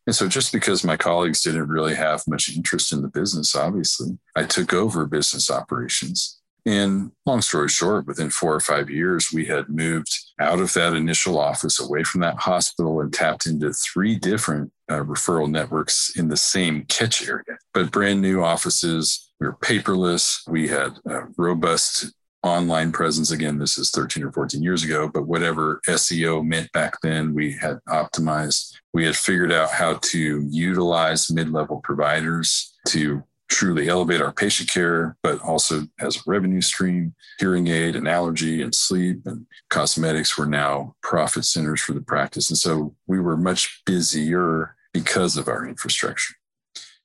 And 0.06 0.14
so 0.14 0.28
just 0.28 0.52
because 0.52 0.84
my 0.84 0.98
colleagues 0.98 1.40
didn't 1.40 1.68
really 1.68 1.94
have 1.94 2.28
much 2.28 2.54
interest 2.54 2.92
in 2.92 3.00
the 3.00 3.08
business, 3.08 3.56
obviously, 3.56 4.18
I 4.36 4.42
took 4.42 4.74
over 4.74 5.06
business 5.06 5.50
operations. 5.50 6.38
And 6.66 7.12
long 7.24 7.40
story 7.40 7.70
short, 7.70 8.06
within 8.06 8.28
four 8.28 8.54
or 8.54 8.60
five 8.60 8.90
years, 8.90 9.32
we 9.32 9.46
had 9.46 9.70
moved 9.70 10.14
out 10.38 10.60
of 10.60 10.74
that 10.74 10.92
initial 10.92 11.38
office, 11.38 11.80
away 11.80 12.02
from 12.02 12.20
that 12.20 12.36
hospital, 12.36 13.00
and 13.00 13.10
tapped 13.10 13.46
into 13.46 13.72
three 13.72 14.16
different 14.16 14.70
uh, 14.90 15.00
referral 15.00 15.50
networks 15.50 16.12
in 16.14 16.28
the 16.28 16.36
same 16.36 16.84
catch 16.90 17.26
area, 17.26 17.56
but 17.72 17.90
brand 17.90 18.20
new 18.20 18.44
offices. 18.44 19.30
We 19.40 19.46
were 19.46 19.54
paperless. 19.54 20.40
We 20.48 20.68
had 20.68 20.98
robust 21.36 22.12
online 22.42 22.92
presence. 22.92 23.30
Again, 23.30 23.58
this 23.58 23.78
is 23.78 23.90
13 23.90 24.24
or 24.24 24.32
14 24.32 24.62
years 24.62 24.84
ago, 24.84 25.10
but 25.12 25.26
whatever 25.26 25.80
SEO 25.88 26.44
meant 26.44 26.70
back 26.72 26.94
then, 27.02 27.34
we 27.34 27.52
had 27.52 27.78
optimized. 27.88 28.74
We 28.92 29.04
had 29.04 29.16
figured 29.16 29.52
out 29.52 29.70
how 29.70 29.94
to 29.94 30.46
utilize 30.48 31.30
mid 31.30 31.50
level 31.50 31.80
providers 31.82 32.74
to 32.88 33.22
truly 33.48 33.88
elevate 33.88 34.20
our 34.20 34.32
patient 34.32 34.70
care, 34.70 35.16
but 35.22 35.40
also 35.40 35.86
as 35.98 36.16
a 36.16 36.20
revenue 36.26 36.60
stream. 36.60 37.14
Hearing 37.40 37.66
aid 37.68 37.96
and 37.96 38.06
allergy 38.06 38.62
and 38.62 38.74
sleep 38.74 39.22
and 39.24 39.46
cosmetics 39.70 40.36
were 40.36 40.46
now 40.46 40.94
profit 41.02 41.44
centers 41.44 41.80
for 41.80 41.94
the 41.94 42.02
practice. 42.02 42.50
And 42.50 42.58
so 42.58 42.94
we 43.06 43.20
were 43.20 43.36
much 43.36 43.82
busier 43.86 44.76
because 44.92 45.36
of 45.36 45.48
our 45.48 45.66
infrastructure. 45.66 46.34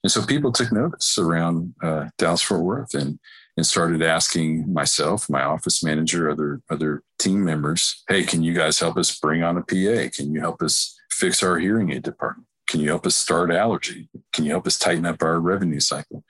And 0.03 0.11
so 0.11 0.25
people 0.25 0.51
took 0.51 0.71
notice 0.71 1.17
around 1.17 1.73
uh, 1.81 2.09
Dallas 2.17 2.41
Fort 2.41 2.61
Worth 2.61 2.93
and 2.93 3.19
and 3.55 3.65
started 3.65 4.01
asking 4.01 4.71
myself, 4.73 5.29
my 5.29 5.43
office 5.43 5.83
manager, 5.83 6.29
other 6.29 6.61
other 6.69 7.03
team 7.19 7.43
members, 7.43 8.03
"Hey, 8.07 8.23
can 8.23 8.43
you 8.43 8.53
guys 8.53 8.79
help 8.79 8.97
us 8.97 9.17
bring 9.19 9.43
on 9.43 9.57
a 9.57 9.61
PA? 9.61 10.09
Can 10.09 10.33
you 10.33 10.39
help 10.39 10.61
us 10.61 10.97
fix 11.11 11.43
our 11.43 11.59
hearing 11.59 11.91
aid 11.91 12.03
department? 12.03 12.47
Can 12.67 12.79
you 12.79 12.89
help 12.89 13.05
us 13.05 13.15
start 13.15 13.51
allergy? 13.51 14.09
Can 14.31 14.45
you 14.45 14.51
help 14.51 14.65
us 14.65 14.79
tighten 14.79 15.05
up 15.05 15.21
our 15.21 15.39
revenue 15.39 15.79
cycle?" 15.79 16.23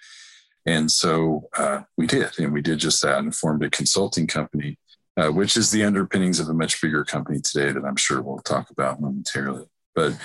And 0.65 0.89
so 0.91 1.49
uh, 1.57 1.81
we 1.97 2.07
did, 2.07 2.39
and 2.39 2.53
we 2.53 2.61
did 2.61 2.79
just 2.79 3.01
that, 3.01 3.19
and 3.19 3.35
formed 3.35 3.63
a 3.63 3.69
consulting 3.69 4.27
company, 4.27 4.77
uh, 5.17 5.29
which 5.29 5.57
is 5.57 5.71
the 5.71 5.83
underpinnings 5.83 6.39
of 6.39 6.49
a 6.49 6.53
much 6.53 6.81
bigger 6.81 7.03
company 7.03 7.39
today 7.41 7.71
that 7.71 7.85
I'm 7.85 7.97
sure 7.97 8.21
we'll 8.21 8.39
talk 8.39 8.69
about 8.69 9.01
momentarily. 9.01 9.65
But 9.95 10.17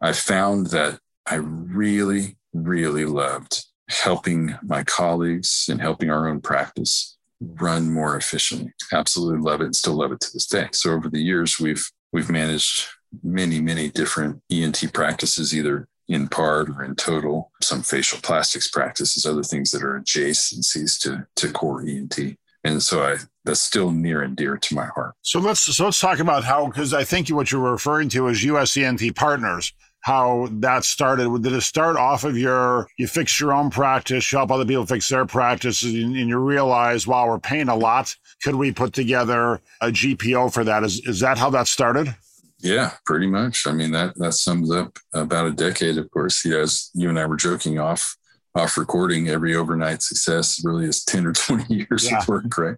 I 0.00 0.12
found 0.12 0.68
that 0.68 0.98
I 1.26 1.36
really, 1.36 2.36
really 2.52 3.04
loved 3.04 3.64
helping 3.88 4.56
my 4.62 4.82
colleagues 4.84 5.68
and 5.70 5.80
helping 5.80 6.10
our 6.10 6.28
own 6.28 6.40
practice 6.40 7.16
run 7.40 7.90
more 7.90 8.16
efficiently. 8.16 8.72
Absolutely 8.92 9.40
love 9.40 9.60
it 9.60 9.66
and 9.66 9.76
still 9.76 9.94
love 9.94 10.12
it 10.12 10.20
to 10.20 10.32
this 10.32 10.46
day. 10.46 10.68
So 10.72 10.92
over 10.92 11.08
the 11.08 11.22
years, 11.22 11.58
we've 11.58 11.84
we've 12.12 12.30
managed 12.30 12.86
many, 13.22 13.60
many 13.60 13.90
different 13.90 14.40
ENT 14.50 14.92
practices, 14.92 15.54
either 15.54 15.88
in 16.08 16.28
part 16.28 16.68
or 16.68 16.84
in 16.84 16.94
total, 16.94 17.50
some 17.62 17.82
facial 17.82 18.18
plastics 18.22 18.68
practices, 18.68 19.24
other 19.24 19.42
things 19.42 19.70
that 19.70 19.82
are 19.82 20.00
adjacencies 20.00 20.98
to, 21.00 21.26
to 21.36 21.52
core 21.52 21.82
ENT. 21.82 22.36
And 22.62 22.82
so 22.82 23.04
I 23.04 23.16
that's 23.44 23.60
still 23.60 23.90
near 23.90 24.22
and 24.22 24.34
dear 24.36 24.56
to 24.56 24.74
my 24.74 24.86
heart. 24.86 25.14
So 25.20 25.38
let's 25.38 25.60
so 25.60 25.84
let's 25.84 26.00
talk 26.00 26.18
about 26.18 26.44
how 26.44 26.66
because 26.66 26.94
I 26.94 27.04
think 27.04 27.28
what 27.28 27.52
you're 27.52 27.72
referring 27.72 28.08
to 28.10 28.28
is 28.28 28.42
US 28.44 28.76
ENT 28.76 29.14
partners 29.14 29.72
how 30.04 30.46
that 30.50 30.84
started. 30.84 31.42
Did 31.42 31.54
it 31.54 31.62
start 31.62 31.96
off 31.96 32.24
of 32.24 32.36
your, 32.36 32.86
you 32.98 33.06
fix 33.06 33.40
your 33.40 33.54
own 33.54 33.70
practice, 33.70 34.30
you 34.30 34.36
help 34.36 34.50
other 34.50 34.66
people 34.66 34.84
fix 34.84 35.08
their 35.08 35.24
practices, 35.24 35.94
and, 35.94 36.14
and 36.14 36.28
you 36.28 36.36
realize, 36.36 37.06
wow, 37.06 37.26
we're 37.26 37.38
paying 37.38 37.70
a 37.70 37.74
lot. 37.74 38.14
Could 38.42 38.56
we 38.56 38.70
put 38.70 38.92
together 38.92 39.62
a 39.80 39.86
GPO 39.86 40.52
for 40.52 40.62
that? 40.62 40.84
Is, 40.84 41.00
is 41.06 41.20
that 41.20 41.38
how 41.38 41.48
that 41.50 41.68
started? 41.68 42.14
Yeah, 42.58 42.92
pretty 43.06 43.26
much. 43.26 43.66
I 43.66 43.72
mean, 43.72 43.92
that, 43.92 44.14
that 44.16 44.34
sums 44.34 44.70
up 44.70 44.98
about 45.14 45.46
a 45.46 45.52
decade, 45.52 45.96
of 45.96 46.10
course. 46.10 46.44
You 46.44 46.50
know, 46.50 46.60
as 46.60 46.90
you 46.92 47.08
and 47.08 47.18
I 47.18 47.24
were 47.24 47.36
joking 47.36 47.78
off, 47.78 48.14
off 48.54 48.76
recording, 48.76 49.30
every 49.30 49.56
overnight 49.56 50.02
success 50.02 50.60
really 50.62 50.84
is 50.84 51.02
10 51.04 51.26
or 51.26 51.32
20 51.32 51.74
years 51.90 52.10
yeah. 52.10 52.18
of 52.18 52.28
work, 52.28 52.58
right? 52.58 52.76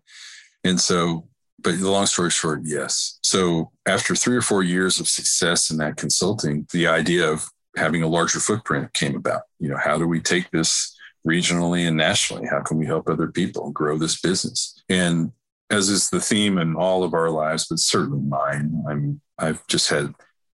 And 0.63 0.81
so 0.81 1.27
but 1.59 1.79
the 1.79 1.91
long 1.91 2.07
story 2.07 2.31
short, 2.31 2.61
yes. 2.65 3.19
So 3.23 3.71
after 3.87 4.15
three 4.15 4.37
or 4.37 4.43
four 4.43 4.63
years 4.63 5.01
of 5.01 5.09
success 5.09 5.71
in 5.71 5.79
that 5.79 5.97
consulting, 5.97 6.67
the 6.73 6.87
idea 6.87 7.31
of 7.31 7.49
having 7.77 8.03
a 8.03 8.09
larger 8.09 8.41
footprint 8.41 8.93
came 8.93 9.17
about. 9.17 9.43
You 9.59 9.69
know, 9.69 9.77
how 9.77 9.99
do 9.99 10.07
we 10.07 10.21
take 10.21 10.51
this 10.51 10.97
regionally 11.27 11.87
and 11.87 11.97
nationally? 11.97 12.47
How 12.47 12.61
can 12.61 12.79
we 12.79 12.87
help 12.87 13.09
other 13.09 13.29
people 13.29 13.71
grow 13.71 13.99
this 13.99 14.21
business? 14.21 14.83
And 14.89 15.33
as 15.71 15.89
is 15.89 16.09
the 16.09 16.21
theme 16.21 16.59
in 16.59 16.75
all 16.77 17.03
of 17.03 17.15
our 17.15 17.31
lives, 17.31 17.67
but 17.69 17.79
certainly 17.79 18.21
mine, 18.21 18.85
I'm 18.89 19.21
I've 19.39 19.67
just 19.67 19.91
had 19.91 20.15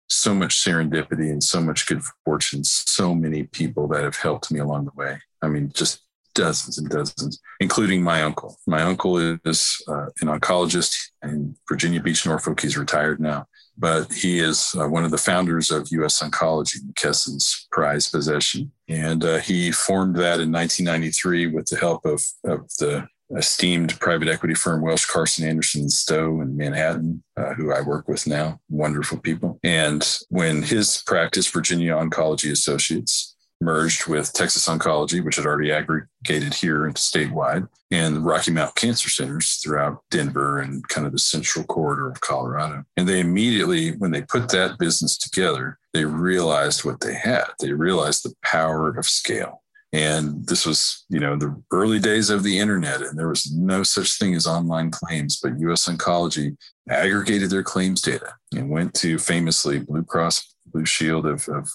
so 0.07 0.33
much 0.33 0.57
serendipity 0.57 1.31
and 1.31 1.43
so 1.43 1.59
much 1.59 1.87
good 1.87 2.01
fortune, 2.23 2.63
so 2.63 3.15
many 3.15 3.43
people 3.43 3.87
that 3.89 4.03
have 4.03 4.15
helped 4.15 4.51
me 4.51 4.59
along 4.59 4.85
the 4.85 4.91
way. 4.95 5.19
I 5.41 5.47
mean, 5.47 5.71
just 5.73 6.01
dozens 6.37 6.77
and 6.77 6.89
dozens, 6.89 7.41
including 7.59 8.01
my 8.01 8.21
uncle. 8.21 8.57
My 8.67 8.83
uncle 8.83 9.17
is 9.17 9.83
uh, 9.87 10.07
an 10.21 10.27
oncologist 10.27 10.95
in 11.23 11.55
Virginia 11.67 12.01
Beach, 12.01 12.25
Norfolk. 12.25 12.61
He's 12.61 12.77
retired 12.77 13.19
now, 13.19 13.47
but 13.77 14.11
he 14.13 14.39
is 14.39 14.73
uh, 14.79 14.87
one 14.87 15.03
of 15.03 15.11
the 15.11 15.17
founders 15.17 15.71
of 15.71 15.87
U.S. 15.91 16.21
Oncology, 16.21 16.77
McKesson's 16.85 17.67
prized 17.71 18.11
possession. 18.11 18.71
And 18.87 19.25
uh, 19.25 19.39
he 19.39 19.71
formed 19.71 20.15
that 20.17 20.39
in 20.39 20.51
1993 20.51 21.47
with 21.47 21.65
the 21.65 21.77
help 21.77 22.05
of, 22.05 22.23
of 22.45 22.69
the 22.79 23.07
esteemed 23.35 23.99
private 23.99 24.29
equity 24.29 24.53
firm 24.53 24.81
Welsh 24.81 25.05
Carson 25.05 25.45
Anderson 25.45 25.89
Stowe 25.89 26.39
in 26.41 26.55
Manhattan, 26.55 27.23
uh, 27.35 27.53
who 27.55 27.73
I 27.73 27.81
work 27.81 28.07
with 28.07 28.25
now. 28.25 28.59
Wonderful 28.69 29.17
people. 29.17 29.59
And 29.63 30.07
when 30.29 30.63
his 30.63 31.03
practice, 31.05 31.47
Virginia 31.47 31.93
Oncology 31.93 32.51
Associates, 32.51 33.35
merged 33.61 34.07
with 34.07 34.33
Texas 34.33 34.67
Oncology, 34.67 35.23
which 35.23 35.35
had 35.35 35.45
already 35.45 35.71
aggregated 35.71 36.53
here 36.53 36.85
into 36.85 37.01
statewide, 37.01 37.67
and 37.91 38.15
the 38.15 38.19
Rocky 38.19 38.51
Mountain 38.51 38.73
Cancer 38.75 39.09
Centers 39.09 39.55
throughout 39.55 40.03
Denver 40.11 40.59
and 40.59 40.87
kind 40.89 41.07
of 41.07 41.13
the 41.13 41.19
central 41.19 41.65
corridor 41.65 42.09
of 42.09 42.21
Colorado. 42.21 42.83
And 42.95 43.07
they 43.07 43.19
immediately, 43.19 43.91
when 43.95 44.11
they 44.11 44.21
put 44.21 44.49
that 44.49 44.77
business 44.77 45.17
together, 45.17 45.79
they 45.93 46.05
realized 46.05 46.85
what 46.85 46.99
they 47.01 47.15
had. 47.15 47.45
They 47.59 47.71
realized 47.71 48.23
the 48.23 48.35
power 48.43 48.95
of 48.97 49.05
scale. 49.05 49.63
And 49.93 50.45
this 50.45 50.65
was, 50.65 51.05
you 51.09 51.19
know, 51.19 51.37
the 51.37 51.59
early 51.71 51.97
days 51.97 52.29
of 52.29 52.43
the 52.43 52.59
internet, 52.59 53.01
and 53.01 53.17
there 53.17 53.29
was 53.29 53.51
no 53.53 53.83
such 53.83 54.19
thing 54.19 54.35
as 54.35 54.45
online 54.45 54.91
claims. 54.91 55.39
But 55.41 55.59
US 55.59 55.87
Oncology 55.87 56.57
aggregated 56.89 57.49
their 57.49 57.63
claims 57.63 58.01
data 58.01 58.33
and 58.53 58.69
went 58.69 58.93
to 58.95 59.17
famously 59.17 59.79
Blue 59.79 60.03
Cross 60.03 60.55
Blue 60.67 60.85
Shield 60.85 61.25
of, 61.25 61.47
of 61.47 61.69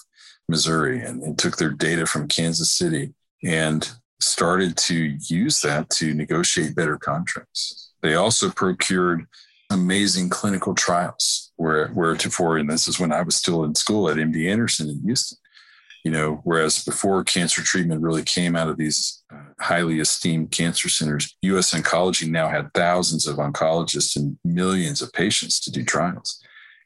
Missouri 0.49 1.01
and, 1.01 1.21
and 1.23 1.37
took 1.37 1.57
their 1.57 1.71
data 1.71 2.05
from 2.05 2.27
Kansas 2.27 2.73
City 2.73 3.13
and 3.43 3.89
started 4.19 4.77
to 4.77 5.17
use 5.27 5.61
that 5.61 5.89
to 5.91 6.13
negotiate 6.13 6.75
better 6.75 6.97
contracts. 6.97 7.91
They 8.01 8.15
also 8.15 8.49
procured 8.49 9.25
amazing 9.69 10.29
clinical 10.29 10.75
trials 10.75 11.51
where 11.55 11.87
where 11.89 12.15
before, 12.15 12.57
and 12.57 12.69
this 12.69 12.87
is 12.87 12.99
when 12.99 13.11
I 13.11 13.21
was 13.21 13.35
still 13.35 13.63
in 13.63 13.75
school 13.75 14.09
at 14.09 14.17
MD 14.17 14.49
Anderson 14.49 14.89
in 14.89 15.01
Houston. 15.03 15.37
You 16.03 16.11
know, 16.11 16.41
whereas 16.43 16.83
before 16.83 17.23
cancer 17.23 17.61
treatment 17.63 18.01
really 18.01 18.23
came 18.23 18.57
out 18.57 18.67
of 18.67 18.75
these 18.75 19.23
uh, 19.33 19.37
highly 19.61 20.01
esteemed 20.01 20.51
cancer 20.51 20.89
centers, 20.89 21.33
U.S. 21.43 21.73
Oncology 21.73 22.29
now 22.29 22.49
had 22.49 22.73
thousands 22.73 23.25
of 23.25 23.37
oncologists 23.37 24.17
and 24.17 24.37
millions 24.43 25.01
of 25.01 25.13
patients 25.13 25.61
to 25.61 25.71
do 25.71 25.81
trials. 25.85 26.42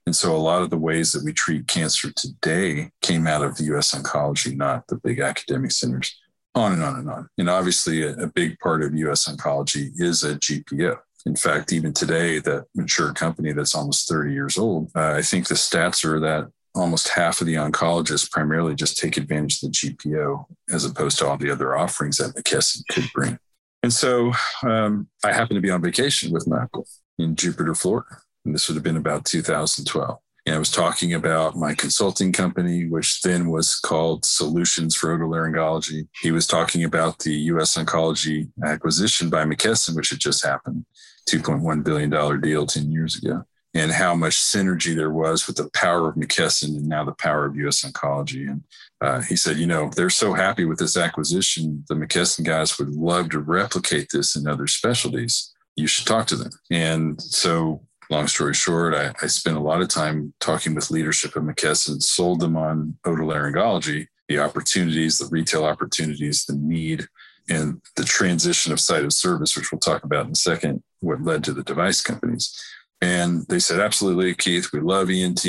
And 0.07 0.15
so 0.15 0.33
a 0.33 0.37
lot 0.37 0.61
of 0.61 0.69
the 0.69 0.77
ways 0.77 1.11
that 1.11 1.25
we 1.25 1.33
treat 1.33 1.67
cancer 1.67 2.13
today 2.15 2.91
came 3.01 3.27
out 3.27 3.43
of 3.43 3.57
the 3.57 3.65
US 3.75 3.93
oncology, 3.93 4.55
not 4.55 4.87
the 4.87 4.95
big 4.95 5.19
academic 5.19 5.69
centers, 5.69 6.17
on 6.55 6.71
and 6.71 6.81
on 6.81 6.99
and 6.99 7.09
on. 7.09 7.29
And 7.37 7.49
obviously, 7.49 8.03
a, 8.03 8.15
a 8.15 8.27
big 8.27 8.57
part 8.59 8.81
of 8.83 8.95
US 8.95 9.27
oncology 9.27 9.89
is 9.97 10.23
a 10.23 10.35
GPO. 10.35 10.97
In 11.25 11.35
fact, 11.35 11.73
even 11.73 11.91
today, 11.91 12.39
that 12.39 12.67
mature 12.73 13.11
company 13.11 13.51
that's 13.51 13.75
almost 13.75 14.07
30 14.07 14.31
years 14.31 14.57
old, 14.57 14.89
uh, 14.95 15.11
I 15.11 15.21
think 15.21 15.49
the 15.49 15.55
stats 15.55 16.05
are 16.05 16.21
that 16.21 16.47
almost 16.73 17.09
half 17.09 17.41
of 17.41 17.47
the 17.47 17.55
oncologists 17.55 18.31
primarily 18.31 18.75
just 18.75 18.97
take 18.97 19.17
advantage 19.17 19.61
of 19.61 19.71
the 19.71 19.75
GPO 19.75 20.45
as 20.71 20.85
opposed 20.85 21.19
to 21.19 21.27
all 21.27 21.35
the 21.35 21.51
other 21.51 21.75
offerings 21.75 22.15
that 22.19 22.33
McKesson 22.33 22.81
could 22.89 23.09
bring. 23.13 23.37
And 23.83 23.91
so 23.91 24.31
um, 24.63 25.09
I 25.25 25.33
happened 25.33 25.57
to 25.57 25.61
be 25.61 25.69
on 25.69 25.81
vacation 25.81 26.31
with 26.31 26.49
uncle 26.49 26.87
in 27.19 27.35
Jupiter, 27.35 27.75
Florida. 27.75 28.21
And 28.47 28.55
this 28.55 28.69
would 28.69 28.75
have 28.75 28.83
been 28.83 28.95
about 28.95 29.25
2012. 29.25 30.19
And 30.45 30.55
I 30.55 30.57
was 30.59 30.71
talking 30.71 31.13
about 31.13 31.57
my 31.57 31.73
consulting 31.73 32.31
company, 32.31 32.87
which 32.87 33.21
then 33.21 33.49
was 33.49 33.75
called 33.75 34.23
Solutions 34.23 34.95
for 34.95 35.17
Otolaryngology. 35.17 36.07
He 36.21 36.31
was 36.31 36.47
talking 36.47 36.85
about 36.85 37.19
the 37.19 37.33
US 37.51 37.75
Oncology 37.75 38.49
acquisition 38.65 39.29
by 39.29 39.43
McKesson, 39.43 39.97
which 39.97 40.11
had 40.11 40.19
just 40.19 40.45
happened, 40.45 40.85
$2.1 41.29 41.83
billion 41.83 42.39
deal 42.39 42.65
10 42.65 42.89
years 42.89 43.17
ago, 43.17 43.43
and 43.73 43.91
how 43.91 44.15
much 44.15 44.35
synergy 44.35 44.95
there 44.95 45.11
was 45.11 45.45
with 45.45 45.57
the 45.57 45.69
power 45.71 46.07
of 46.07 46.15
McKesson 46.15 46.77
and 46.77 46.87
now 46.87 47.03
the 47.03 47.11
power 47.11 47.45
of 47.45 47.57
US 47.57 47.83
Oncology. 47.83 48.49
And 48.49 48.63
uh, 49.01 49.19
he 49.19 49.35
said, 49.35 49.57
you 49.57 49.67
know, 49.67 49.91
they're 49.93 50.09
so 50.09 50.33
happy 50.33 50.63
with 50.63 50.79
this 50.79 50.95
acquisition. 50.95 51.83
The 51.89 51.95
McKesson 51.95 52.45
guys 52.45 52.79
would 52.79 52.91
love 52.91 53.31
to 53.31 53.39
replicate 53.39 54.07
this 54.13 54.37
in 54.37 54.47
other 54.47 54.67
specialties. 54.67 55.53
You 55.75 55.87
should 55.87 56.07
talk 56.07 56.27
to 56.27 56.37
them. 56.37 56.51
And 56.71 57.21
so 57.21 57.81
long 58.09 58.27
story 58.27 58.53
short, 58.53 58.93
I, 58.93 59.13
I, 59.21 59.27
spent 59.27 59.57
a 59.57 59.61
lot 59.61 59.81
of 59.81 59.89
time 59.89 60.33
talking 60.39 60.73
with 60.75 60.91
leadership 60.91 61.35
at 61.35 61.43
McKesson, 61.43 62.01
sold 62.01 62.39
them 62.39 62.55
on 62.55 62.97
otolaryngology, 63.05 64.07
the 64.27 64.39
opportunities, 64.39 65.19
the 65.19 65.27
retail 65.27 65.65
opportunities, 65.65 66.45
the 66.45 66.55
need, 66.55 67.07
and 67.49 67.81
the 67.95 68.03
transition 68.03 68.71
of 68.71 68.79
site 68.79 69.03
of 69.05 69.13
service, 69.13 69.55
which 69.55 69.71
we'll 69.71 69.79
talk 69.79 70.03
about 70.03 70.25
in 70.25 70.31
a 70.31 70.35
second, 70.35 70.83
what 70.99 71.21
led 71.21 71.43
to 71.45 71.53
the 71.53 71.63
device 71.63 72.01
companies. 72.01 72.53
And 73.01 73.45
they 73.47 73.59
said, 73.59 73.79
absolutely, 73.79 74.33
Keith, 74.33 74.71
we 74.73 74.79
love 74.79 75.09
ENT, 75.09 75.45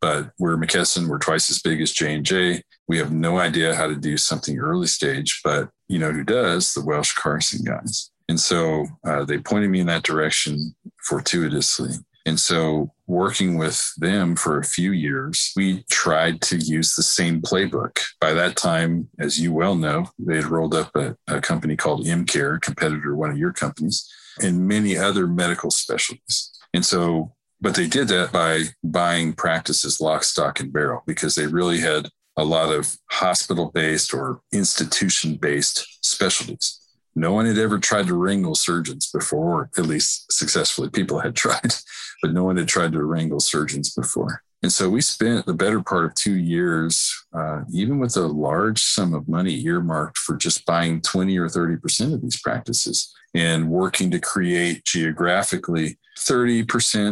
but 0.00 0.30
we're 0.38 0.56
McKesson, 0.56 1.08
we're 1.08 1.18
twice 1.18 1.50
as 1.50 1.60
big 1.60 1.80
as 1.80 1.92
J&J. 1.92 2.62
We 2.88 2.98
have 2.98 3.12
no 3.12 3.38
idea 3.38 3.74
how 3.74 3.88
to 3.88 3.96
do 3.96 4.16
something 4.16 4.58
early 4.58 4.86
stage, 4.86 5.40
but 5.42 5.68
you 5.88 5.98
know 5.98 6.12
who 6.12 6.24
does? 6.24 6.74
The 6.74 6.84
Welsh 6.84 7.14
Carson 7.14 7.64
guys. 7.64 8.10
And 8.28 8.38
so 8.38 8.86
uh, 9.04 9.24
they 9.24 9.38
pointed 9.38 9.70
me 9.70 9.80
in 9.80 9.86
that 9.88 10.04
direction 10.04 10.74
fortuitously. 11.02 11.94
And 12.24 12.38
so, 12.38 12.92
working 13.08 13.58
with 13.58 13.92
them 13.98 14.36
for 14.36 14.58
a 14.58 14.64
few 14.64 14.92
years, 14.92 15.52
we 15.56 15.84
tried 15.90 16.40
to 16.42 16.56
use 16.56 16.94
the 16.94 17.02
same 17.02 17.42
playbook. 17.42 17.98
By 18.20 18.32
that 18.32 18.56
time, 18.56 19.08
as 19.18 19.40
you 19.40 19.52
well 19.52 19.74
know, 19.74 20.08
they 20.18 20.36
had 20.36 20.46
rolled 20.46 20.74
up 20.74 20.94
a, 20.94 21.16
a 21.26 21.40
company 21.40 21.76
called 21.76 22.06
MCare, 22.06 22.56
a 22.56 22.60
competitor, 22.60 23.16
one 23.16 23.30
of 23.30 23.38
your 23.38 23.52
companies, 23.52 24.08
and 24.40 24.68
many 24.68 24.96
other 24.96 25.26
medical 25.26 25.70
specialties. 25.70 26.50
And 26.72 26.86
so, 26.86 27.34
but 27.60 27.74
they 27.74 27.86
did 27.86 28.08
that 28.08 28.32
by 28.32 28.64
buying 28.84 29.32
practices 29.32 30.00
lock, 30.00 30.24
stock, 30.24 30.60
and 30.60 30.72
barrel 30.72 31.02
because 31.06 31.34
they 31.34 31.46
really 31.46 31.80
had 31.80 32.08
a 32.36 32.44
lot 32.44 32.74
of 32.74 32.96
hospital 33.10 33.70
based 33.74 34.14
or 34.14 34.40
institution 34.52 35.36
based 35.36 35.86
specialties. 36.04 36.81
No 37.14 37.32
one 37.32 37.46
had 37.46 37.58
ever 37.58 37.78
tried 37.78 38.06
to 38.06 38.14
wrangle 38.14 38.54
surgeons 38.54 39.10
before, 39.10 39.70
at 39.76 39.86
least 39.86 40.32
successfully. 40.32 40.88
People 40.88 41.20
had 41.20 41.34
tried, 41.34 41.74
but 42.22 42.32
no 42.32 42.44
one 42.44 42.56
had 42.56 42.68
tried 42.68 42.92
to 42.92 43.04
wrangle 43.04 43.40
surgeons 43.40 43.92
before. 43.94 44.42
And 44.62 44.72
so 44.72 44.88
we 44.88 45.00
spent 45.00 45.44
the 45.44 45.54
better 45.54 45.82
part 45.82 46.04
of 46.04 46.14
two 46.14 46.36
years, 46.36 47.12
uh, 47.34 47.62
even 47.72 47.98
with 47.98 48.16
a 48.16 48.20
large 48.20 48.80
sum 48.80 49.12
of 49.12 49.28
money 49.28 49.60
earmarked 49.64 50.18
for 50.18 50.36
just 50.36 50.64
buying 50.64 51.00
20 51.00 51.36
or 51.36 51.48
30% 51.48 52.14
of 52.14 52.22
these 52.22 52.40
practices 52.40 53.12
and 53.34 53.68
working 53.68 54.10
to 54.12 54.20
create 54.20 54.84
geographically 54.84 55.98
30%, 56.18 56.64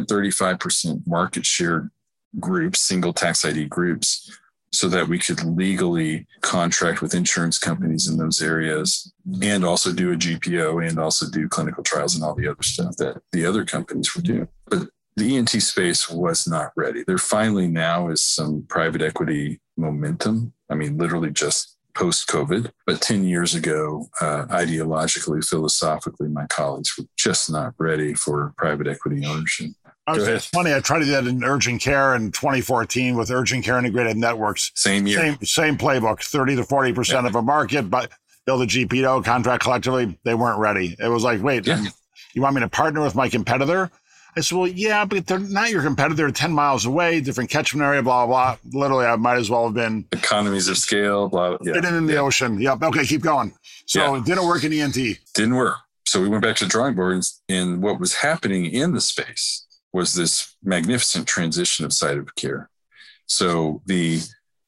35% 0.07 1.07
market 1.07 1.45
share 1.45 1.91
groups, 2.39 2.81
single 2.81 3.13
tax 3.13 3.45
ID 3.45 3.65
groups 3.65 4.40
so 4.73 4.89
that 4.89 5.09
we 5.09 5.19
could 5.19 5.43
legally 5.45 6.27
contract 6.43 7.03
with 7.03 7.15
insurance 7.15 7.59
companies 7.59 8.09
in 8.09 8.17
those 8.17 8.41
areas 8.41 9.13
and 9.43 9.65
also 9.65 9.93
do 9.93 10.13
a 10.13 10.17
GPO 10.17 10.87
and 10.87 10.99
also 10.99 11.29
do 11.29 11.49
clinical 11.49 11.83
trials 11.83 12.15
and 12.15 12.23
all 12.25 12.35
the 12.35 12.47
other 12.47 12.63
stuff 12.63 12.97
that 12.97 13.21
the 13.33 13.45
other 13.45 13.65
companies 13.65 14.15
were 14.15 14.23
doing. 14.23 14.49
But 14.67 14.89
the 15.17 15.37
ENT 15.37 15.51
space 15.51 16.09
was 16.09 16.47
not 16.47 16.73
ready. 16.77 17.03
There 17.05 17.19
finally 17.19 17.67
now 17.67 18.09
is 18.09 18.23
some 18.23 18.65
private 18.69 19.03
equity 19.03 19.61
momentum. 19.77 20.53
I 20.71 20.77
mean, 20.77 20.97
literally 20.97 21.31
just 21.31 21.77
post 21.95 22.29
COVID. 22.29 22.71
But 22.87 23.01
10 23.01 23.25
years 23.25 23.55
ago, 23.55 24.09
uh, 24.21 24.47
ideologically, 24.47 25.45
philosophically, 25.45 26.29
my 26.29 26.47
colleagues 26.47 26.95
were 26.97 27.05
just 27.17 27.51
not 27.51 27.75
ready 27.79 28.15
for 28.15 28.55
private 28.57 28.87
equity 28.87 29.27
ownership. 29.27 29.71
It's 30.15 30.47
funny. 30.47 30.75
I 30.75 30.81
tried 30.81 31.01
to 31.01 31.05
do 31.05 31.11
that 31.13 31.27
in 31.27 31.45
urgent 31.45 31.81
care 31.81 32.15
in 32.15 32.33
2014 32.33 33.17
with 33.17 33.31
urgent 33.31 33.65
care 33.65 33.79
integrated 33.79 34.17
networks. 34.17 34.73
Same 34.75 35.07
year. 35.07 35.19
Same, 35.19 35.39
same 35.43 35.79
playbook, 35.79 36.23
30 36.23 36.57
to 36.57 36.63
40% 36.63 37.13
yeah. 37.13 37.27
of 37.27 37.35
a 37.35 37.43
market, 37.43 37.91
but 37.91 38.11
build 38.47 38.63
a 38.63 38.67
GPO 38.67 39.25
contract 39.25 39.63
collectively. 39.63 40.19
They 40.25 40.35
weren't 40.35 40.59
ready. 40.59 40.97
It 40.99 41.09
was 41.09 41.25
like, 41.25 41.43
wait, 41.43 41.67
yeah. 41.67 41.85
you 42.35 42.43
want 42.43 42.55
me 42.55 42.61
to 42.61 42.69
partner 42.69 43.03
with 43.03 43.15
my 43.15 43.29
competitor? 43.29 43.91
I 44.37 44.41
said, 44.41 44.57
well, 44.57 44.69
yeah, 44.69 45.05
but 45.05 45.27
they're 45.27 45.41
not 45.41 45.71
your 45.71 45.83
competitor. 45.83 46.15
They're 46.15 46.31
10 46.31 46.53
miles 46.53 46.87
away, 46.87 47.21
different 47.21 47.51
catchment 47.51 47.85
area, 47.85 48.03
blah, 48.03 48.27
blah, 48.27 48.57
blah. 48.63 48.81
Literally, 48.81 49.07
I 49.07 49.17
might 49.17 49.39
as 49.39 49.51
well 49.51 49.65
have 49.65 49.75
been. 49.75 50.05
Economies 50.13 50.69
of 50.69 50.79
scale, 50.79 51.29
blah, 51.29 51.57
blah. 51.57 51.73
Yeah. 51.75 51.97
in 51.97 52.07
the 52.07 52.15
yeah. 52.15 52.21
ocean. 52.21 52.61
Yep. 52.61 52.83
Okay, 52.83 53.05
keep 53.05 53.23
going. 53.23 53.53
So 53.87 54.15
yeah. 54.15 54.21
it 54.21 54.25
didn't 54.25 54.47
work 54.47 54.63
in 54.63 54.73
ENT. 54.73 54.95
Didn't 55.35 55.57
work. 55.57 55.77
So 56.07 56.21
we 56.21 56.29
went 56.29 56.43
back 56.43 56.57
to 56.57 56.65
the 56.65 56.71
drawing 56.71 56.95
boards, 56.95 57.41
and 57.49 57.83
what 57.83 58.01
was 58.01 58.15
happening 58.17 58.67
in 58.67 58.93
the 58.95 59.01
space 59.01 59.67
was 59.93 60.15
this 60.15 60.57
magnificent 60.63 61.27
transition 61.27 61.85
of 61.85 61.93
site 61.93 62.19
of 62.19 62.35
care. 62.35 62.71
So 63.27 63.83
the 63.87 64.21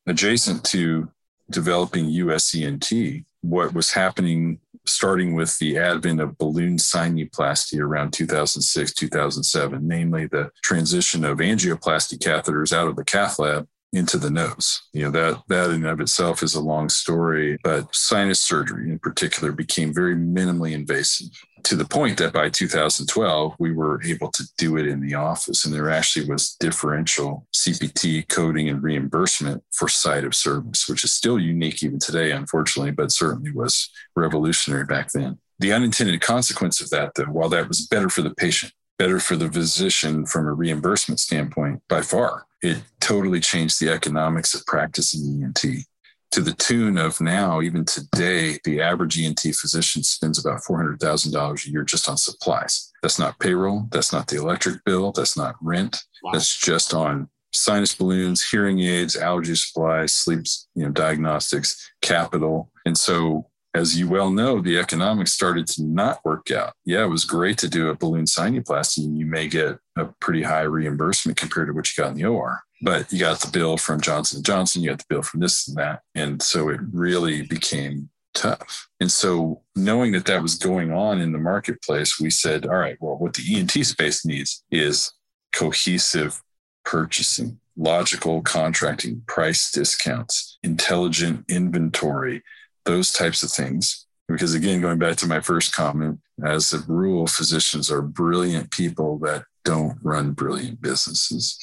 adjacent 0.06 0.64
to 0.64 1.10
developing 1.50 2.06
USENT, 2.06 3.24
what 3.42 3.74
was 3.74 3.92
happening 3.92 4.60
starting 4.84 5.34
with 5.34 5.58
the 5.58 5.78
advent 5.78 6.20
of 6.20 6.38
balloon 6.38 6.76
sinuplasty 6.76 7.78
around 7.78 8.12
2006, 8.12 8.92
2007, 8.92 9.86
namely 9.86 10.26
the 10.26 10.50
transition 10.62 11.24
of 11.24 11.38
angioplasty 11.38 12.18
catheters 12.18 12.72
out 12.72 12.88
of 12.88 12.96
the 12.96 13.04
cath 13.04 13.38
lab 13.38 13.68
into 13.92 14.18
the 14.18 14.30
nose. 14.30 14.82
You 14.92 15.04
know, 15.04 15.10
that 15.10 15.42
that 15.48 15.70
in 15.70 15.76
and 15.76 15.86
of 15.86 16.00
itself 16.00 16.42
is 16.42 16.54
a 16.54 16.60
long 16.60 16.88
story, 16.88 17.58
but 17.62 17.94
sinus 17.94 18.40
surgery 18.40 18.90
in 18.90 18.98
particular 18.98 19.52
became 19.52 19.92
very 19.92 20.14
minimally 20.14 20.72
invasive 20.72 21.28
to 21.64 21.76
the 21.76 21.84
point 21.84 22.18
that 22.18 22.32
by 22.32 22.48
2012 22.48 23.54
we 23.58 23.72
were 23.72 24.02
able 24.04 24.30
to 24.32 24.44
do 24.58 24.76
it 24.76 24.86
in 24.86 25.00
the 25.00 25.14
office 25.14 25.64
and 25.64 25.72
there 25.72 25.90
actually 25.90 26.28
was 26.28 26.56
differential 26.58 27.46
CPT 27.54 28.28
coding 28.28 28.68
and 28.68 28.82
reimbursement 28.82 29.62
for 29.70 29.88
site 29.88 30.24
of 30.24 30.34
service, 30.34 30.88
which 30.88 31.04
is 31.04 31.12
still 31.12 31.38
unique 31.38 31.82
even 31.82 31.98
today 31.98 32.32
unfortunately, 32.32 32.90
but 32.90 33.12
certainly 33.12 33.52
was 33.52 33.90
revolutionary 34.16 34.84
back 34.84 35.12
then. 35.12 35.38
The 35.58 35.72
unintended 35.72 36.20
consequence 36.20 36.80
of 36.80 36.90
that 36.90 37.14
though, 37.14 37.24
while 37.24 37.48
that 37.50 37.68
was 37.68 37.86
better 37.86 38.08
for 38.08 38.22
the 38.22 38.34
patient, 38.34 38.72
better 39.02 39.18
for 39.18 39.34
the 39.34 39.50
physician 39.50 40.24
from 40.24 40.46
a 40.46 40.52
reimbursement 40.52 41.18
standpoint 41.18 41.82
by 41.88 42.00
far. 42.00 42.46
It 42.62 42.80
totally 43.00 43.40
changed 43.40 43.80
the 43.80 43.90
economics 43.90 44.54
of 44.54 44.64
practicing 44.64 45.42
ENT 45.42 45.84
to 46.30 46.40
the 46.40 46.54
tune 46.54 46.96
of 46.96 47.20
now, 47.20 47.60
even 47.60 47.84
today, 47.84 48.58
the 48.64 48.80
average 48.80 49.20
ENT 49.20 49.40
physician 49.40 50.04
spends 50.04 50.38
about 50.38 50.62
$400,000 50.62 51.66
a 51.66 51.70
year 51.70 51.82
just 51.82 52.08
on 52.08 52.16
supplies. 52.16 52.92
That's 53.02 53.18
not 53.18 53.40
payroll. 53.40 53.88
That's 53.90 54.12
not 54.12 54.28
the 54.28 54.36
electric 54.36 54.84
bill. 54.84 55.10
That's 55.10 55.36
not 55.36 55.56
rent. 55.60 55.98
Wow. 56.22 56.32
That's 56.32 56.56
just 56.56 56.94
on 56.94 57.28
sinus 57.52 57.96
balloons, 57.96 58.48
hearing 58.48 58.78
aids, 58.80 59.16
allergy 59.16 59.56
supplies, 59.56 60.14
sleep, 60.14 60.44
you 60.76 60.84
know, 60.84 60.92
diagnostics, 60.92 61.90
capital. 62.02 62.70
And 62.86 62.96
so 62.96 63.50
as 63.74 63.98
you 63.98 64.08
well 64.08 64.30
know, 64.30 64.60
the 64.60 64.78
economics 64.78 65.32
started 65.32 65.66
to 65.66 65.82
not 65.82 66.24
work 66.24 66.50
out. 66.50 66.74
Yeah, 66.84 67.04
it 67.04 67.08
was 67.08 67.24
great 67.24 67.58
to 67.58 67.68
do 67.68 67.88
a 67.88 67.96
balloon 67.96 68.26
sinuplasty, 68.26 69.04
and 69.04 69.18
you 69.18 69.26
may 69.26 69.48
get 69.48 69.78
a 69.96 70.06
pretty 70.20 70.42
high 70.42 70.62
reimbursement 70.62 71.38
compared 71.38 71.68
to 71.68 71.72
what 71.72 71.86
you 71.86 72.02
got 72.02 72.10
in 72.10 72.16
the 72.16 72.26
OR. 72.26 72.60
But 72.82 73.12
you 73.12 73.18
got 73.18 73.40
the 73.40 73.50
bill 73.50 73.76
from 73.76 74.00
Johnson 74.00 74.42
Johnson, 74.42 74.82
you 74.82 74.90
got 74.90 74.98
the 74.98 75.06
bill 75.08 75.22
from 75.22 75.40
this 75.40 75.68
and 75.68 75.76
that, 75.78 76.02
and 76.14 76.42
so 76.42 76.68
it 76.68 76.80
really 76.92 77.42
became 77.42 78.10
tough. 78.34 78.88
And 79.00 79.10
so, 79.10 79.62
knowing 79.76 80.12
that 80.12 80.26
that 80.26 80.42
was 80.42 80.56
going 80.56 80.92
on 80.92 81.20
in 81.20 81.32
the 81.32 81.38
marketplace, 81.38 82.20
we 82.20 82.30
said, 82.30 82.66
all 82.66 82.76
right, 82.76 82.96
well, 83.00 83.16
what 83.16 83.34
the 83.34 83.56
ENT 83.56 83.70
space 83.70 84.24
needs 84.26 84.64
is 84.70 85.12
cohesive 85.54 86.42
purchasing, 86.84 87.58
logical 87.76 88.42
contracting, 88.42 89.22
price 89.26 89.70
discounts, 89.70 90.58
intelligent 90.62 91.44
inventory 91.48 92.42
those 92.84 93.12
types 93.12 93.42
of 93.42 93.50
things. 93.50 94.06
Because 94.28 94.54
again, 94.54 94.80
going 94.80 94.98
back 94.98 95.16
to 95.16 95.26
my 95.26 95.40
first 95.40 95.74
comment, 95.74 96.20
as 96.44 96.72
a 96.72 96.78
rule, 96.88 97.26
physicians 97.26 97.90
are 97.90 98.02
brilliant 98.02 98.70
people 98.70 99.18
that 99.18 99.44
don't 99.64 99.98
run 100.02 100.32
brilliant 100.32 100.80
businesses. 100.80 101.58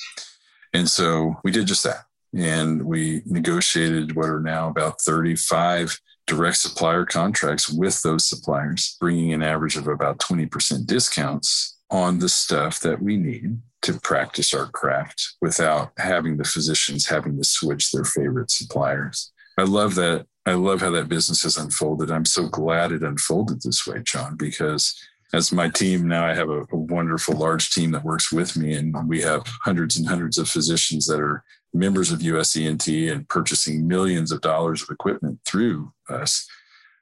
And 0.73 0.87
so 0.87 1.35
we 1.43 1.51
did 1.51 1.67
just 1.67 1.83
that. 1.83 2.05
And 2.35 2.83
we 2.83 3.23
negotiated 3.25 4.15
what 4.15 4.29
are 4.29 4.39
now 4.39 4.69
about 4.69 5.01
35 5.01 5.99
direct 6.27 6.57
supplier 6.57 7.05
contracts 7.05 7.69
with 7.69 8.01
those 8.03 8.27
suppliers, 8.27 8.95
bringing 8.99 9.33
an 9.33 9.41
average 9.41 9.75
of 9.75 9.87
about 9.87 10.19
20% 10.19 10.85
discounts 10.85 11.77
on 11.89 12.19
the 12.19 12.29
stuff 12.29 12.79
that 12.81 13.01
we 13.01 13.17
need 13.17 13.57
to 13.81 13.99
practice 14.01 14.53
our 14.53 14.67
craft 14.67 15.35
without 15.41 15.91
having 15.97 16.37
the 16.37 16.43
physicians 16.43 17.07
having 17.07 17.35
to 17.37 17.43
switch 17.43 17.91
their 17.91 18.03
favorite 18.03 18.51
suppliers. 18.51 19.31
I 19.57 19.63
love 19.63 19.95
that 19.95 20.27
I 20.49 20.53
love 20.53 20.81
how 20.81 20.89
that 20.91 21.09
business 21.09 21.43
has 21.43 21.57
unfolded. 21.57 22.09
I'm 22.09 22.25
so 22.25 22.47
glad 22.47 22.91
it 22.91 23.03
unfolded 23.03 23.61
this 23.61 23.85
way, 23.85 24.01
John, 24.03 24.35
because 24.35 24.99
as 25.31 25.51
my 25.51 25.69
team 25.69 26.07
now, 26.07 26.25
I 26.25 26.33
have 26.33 26.49
a, 26.49 26.61
a, 26.71 26.75
wonderful 26.75 27.35
large 27.35 27.69
team 27.69 27.91
that 27.91 28.03
works 28.03 28.31
with 28.31 28.57
me, 28.57 28.73
and 28.73 29.07
we 29.07 29.21
have 29.21 29.43
hundreds 29.61 29.95
and 29.97 30.07
hundreds 30.07 30.39
of 30.39 30.49
physicians 30.49 31.05
that 31.05 31.19
are 31.19 31.43
members 31.71 32.11
of 32.11 32.21
USENT 32.21 33.11
and 33.11 33.29
purchasing 33.29 33.87
millions 33.87 34.31
of 34.31 34.41
dollars 34.41 34.81
of 34.81 34.89
equipment 34.89 35.39
through 35.45 35.93
us. 36.09 36.47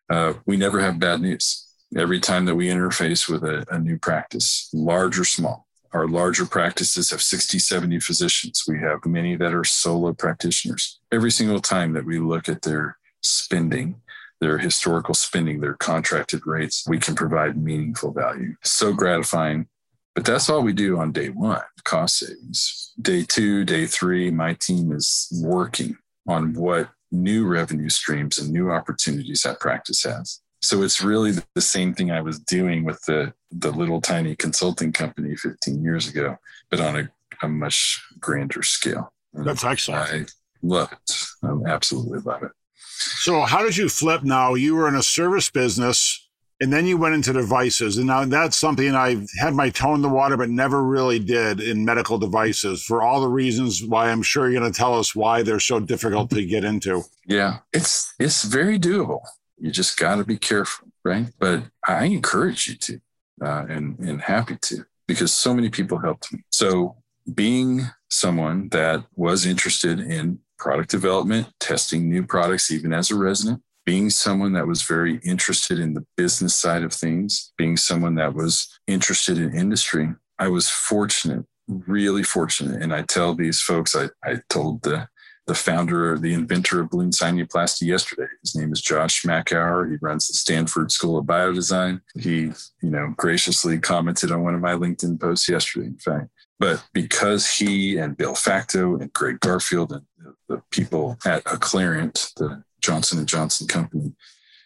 Uh, 0.09 0.33
we 0.45 0.57
never 0.57 0.81
have 0.81 0.99
bad 0.99 1.21
news. 1.21 1.67
Every 1.95 2.19
time 2.19 2.43
that 2.45 2.55
we 2.55 2.67
interface 2.67 3.29
with 3.29 3.45
a, 3.45 3.65
a 3.71 3.79
new 3.79 3.97
practice, 3.97 4.69
large 4.73 5.17
or 5.17 5.23
small, 5.23 5.67
our 5.93 6.05
larger 6.05 6.45
practices 6.45 7.11
have 7.11 7.21
60, 7.21 7.59
70 7.59 8.01
physicians. 8.01 8.65
We 8.67 8.79
have 8.79 9.05
many 9.05 9.37
that 9.37 9.53
are 9.53 9.63
solo 9.63 10.11
practitioners. 10.11 10.99
Every 11.13 11.31
single 11.31 11.61
time 11.61 11.93
that 11.93 12.05
we 12.05 12.19
look 12.19 12.49
at 12.49 12.63
their 12.63 12.97
spending, 13.21 14.01
their 14.39 14.57
historical 14.57 15.13
spending, 15.13 15.61
their 15.61 15.73
contracted 15.73 16.45
rates, 16.45 16.85
we 16.87 16.99
can 16.99 17.15
provide 17.15 17.57
meaningful 17.57 18.11
value. 18.11 18.55
So 18.63 18.93
gratifying. 18.93 19.67
But 20.15 20.25
that's 20.25 20.49
all 20.49 20.63
we 20.63 20.73
do 20.73 20.97
on 20.97 21.11
day 21.11 21.29
one 21.29 21.61
cost 21.83 22.17
savings. 22.17 22.91
Day 22.99 23.23
two, 23.23 23.63
day 23.63 23.85
three, 23.85 24.31
my 24.31 24.53
team 24.55 24.91
is 24.91 25.27
working 25.43 25.97
on 26.27 26.53
what 26.53 26.89
new 27.11 27.47
revenue 27.47 27.89
streams 27.89 28.37
and 28.37 28.51
new 28.51 28.71
opportunities 28.71 29.43
that 29.43 29.59
practice 29.59 30.03
has. 30.03 30.41
So 30.61 30.81
it's 30.81 31.01
really 31.01 31.33
the 31.53 31.61
same 31.61 31.93
thing 31.93 32.11
I 32.11 32.21
was 32.21 32.39
doing 32.39 32.83
with 32.83 33.01
the 33.03 33.33
the 33.51 33.71
little 33.71 34.01
tiny 34.01 34.35
consulting 34.35 34.91
company 34.91 35.35
15 35.35 35.81
years 35.81 36.09
ago, 36.09 36.37
but 36.69 36.81
on 36.81 36.97
a, 36.97 37.09
a 37.41 37.47
much 37.47 38.03
grander 38.19 38.63
scale. 38.63 39.13
That's 39.33 39.63
excellent. 39.63 40.11
I 40.11 40.25
love 40.61 40.91
it. 40.91 41.15
I 41.43 41.69
absolutely 41.69 42.19
love 42.19 42.43
it. 42.43 42.51
So 42.97 43.41
how 43.41 43.63
did 43.63 43.77
you 43.77 43.89
flip 43.89 44.23
now? 44.23 44.55
You 44.55 44.75
were 44.75 44.87
in 44.87 44.95
a 44.95 45.03
service 45.03 45.49
business 45.49 46.27
and 46.59 46.73
then 46.73 46.87
you 46.87 46.97
went 46.97 47.13
into 47.13 47.33
devices. 47.33 47.97
And 47.97 48.07
now 48.07 48.25
that's 48.25 48.57
something 48.57 48.95
I've 48.95 49.27
had 49.39 49.53
my 49.53 49.69
toe 49.69 49.93
in 49.93 50.01
the 50.01 50.09
water, 50.09 50.37
but 50.37 50.49
never 50.49 50.83
really 50.83 51.19
did 51.19 51.59
in 51.59 51.85
medical 51.85 52.17
devices 52.17 52.83
for 52.83 53.01
all 53.01 53.21
the 53.21 53.27
reasons 53.27 53.83
why 53.83 54.09
I'm 54.09 54.23
sure 54.23 54.49
you're 54.49 54.59
going 54.59 54.71
to 54.71 54.77
tell 54.77 54.97
us 54.97 55.15
why 55.15 55.43
they're 55.43 55.59
so 55.59 55.79
difficult 55.79 56.31
to 56.31 56.45
get 56.45 56.63
into. 56.63 57.03
Yeah, 57.27 57.59
it's, 57.73 58.13
it's 58.19 58.43
very 58.43 58.79
doable. 58.79 59.21
You 59.57 59.71
just 59.71 59.99
got 59.99 60.15
to 60.15 60.23
be 60.23 60.37
careful, 60.37 60.87
right? 61.03 61.27
But 61.39 61.63
I 61.87 62.05
encourage 62.05 62.67
you 62.67 62.75
to, 62.75 63.01
uh, 63.43 63.65
and, 63.69 63.99
and 63.99 64.21
happy 64.21 64.57
to, 64.61 64.85
because 65.07 65.33
so 65.33 65.53
many 65.53 65.69
people 65.69 65.99
helped 65.99 66.33
me. 66.33 66.43
So 66.51 66.95
being 67.33 67.81
someone 68.09 68.69
that 68.69 69.03
was 69.15 69.45
interested 69.45 69.99
in 69.99 70.39
product 70.57 70.89
development, 70.89 71.47
testing 71.59 72.09
new 72.09 72.25
products, 72.25 72.71
even 72.71 72.93
as 72.93 73.11
a 73.11 73.15
resident, 73.15 73.61
being 73.85 74.09
someone 74.09 74.53
that 74.53 74.67
was 74.67 74.81
very 74.81 75.19
interested 75.23 75.79
in 75.79 75.93
the 75.93 76.05
business 76.17 76.53
side 76.53 76.83
of 76.83 76.93
things, 76.93 77.53
being 77.57 77.77
someone 77.77 78.15
that 78.15 78.33
was 78.33 78.67
interested 78.87 79.37
in 79.37 79.55
industry, 79.55 80.09
I 80.39 80.49
was 80.49 80.69
fortunate, 80.69 81.45
really 81.67 82.23
fortunate. 82.23 82.81
And 82.81 82.93
I 82.93 83.03
tell 83.03 83.33
these 83.33 83.61
folks, 83.61 83.95
I, 83.95 84.09
I 84.23 84.41
told 84.49 84.83
the 84.83 85.07
the 85.47 85.55
founder, 85.55 86.17
the 86.17 86.33
inventor 86.33 86.81
of 86.81 86.89
balloon 86.89 87.09
sinuplasty 87.09 87.83
yesterday. 87.83 88.27
His 88.43 88.53
name 88.53 88.73
is 88.73 88.81
Josh 88.81 89.23
Makower. 89.23 89.89
He 89.89 89.97
runs 90.01 90.27
the 90.27 90.33
Stanford 90.33 90.91
School 90.91 91.17
of 91.17 91.25
Biodesign. 91.25 92.01
He, 92.19 92.51
you 92.81 92.89
know, 92.89 93.13
graciously 93.15 93.79
commented 93.79 94.29
on 94.29 94.43
one 94.43 94.55
of 94.55 94.61
my 94.61 94.73
LinkedIn 94.73 95.19
posts 95.21 95.47
yesterday, 95.47 95.87
in 95.87 95.97
fact. 95.97 96.27
But 96.59 96.85
because 96.93 97.49
he 97.49 97.97
and 97.97 98.17
Bill 98.17 98.33
Facteau 98.33 98.99
and 98.99 99.13
Greg 99.13 99.39
Garfield 99.39 99.93
and 99.93 100.01
the 100.47 100.61
people 100.71 101.17
at 101.25 101.43
Acclarent, 101.45 102.33
the 102.35 102.63
Johnson 102.81 103.19
and 103.19 103.27
Johnson 103.27 103.67
company, 103.67 104.13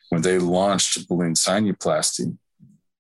when 0.10 0.22
they 0.22 0.38
launched 0.40 1.08
balloon 1.08 1.34
sinuplasty, 1.34 2.38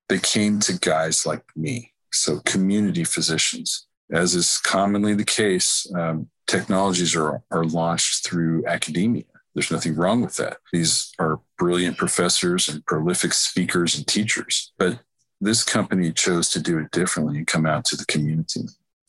they 0.09 0.19
came 0.19 0.59
to 0.61 0.79
guys 0.79 1.25
like 1.25 1.43
me, 1.55 1.93
so 2.11 2.39
community 2.45 3.03
physicians. 3.03 3.87
As 4.11 4.35
is 4.35 4.57
commonly 4.57 5.13
the 5.13 5.25
case, 5.25 5.89
um, 5.95 6.29
technologies 6.47 7.15
are, 7.15 7.41
are 7.51 7.63
launched 7.63 8.25
through 8.25 8.65
academia. 8.67 9.23
There's 9.53 9.71
nothing 9.71 9.95
wrong 9.95 10.21
with 10.21 10.37
that. 10.37 10.57
These 10.71 11.11
are 11.19 11.39
brilliant 11.57 11.97
professors 11.97 12.69
and 12.69 12.85
prolific 12.85 13.33
speakers 13.33 13.97
and 13.97 14.07
teachers. 14.07 14.73
But 14.77 14.99
this 15.41 15.63
company 15.63 16.11
chose 16.11 16.49
to 16.51 16.61
do 16.61 16.77
it 16.77 16.91
differently 16.91 17.37
and 17.37 17.47
come 17.47 17.65
out 17.65 17.85
to 17.85 17.95
the 17.97 18.05
community. 18.05 18.61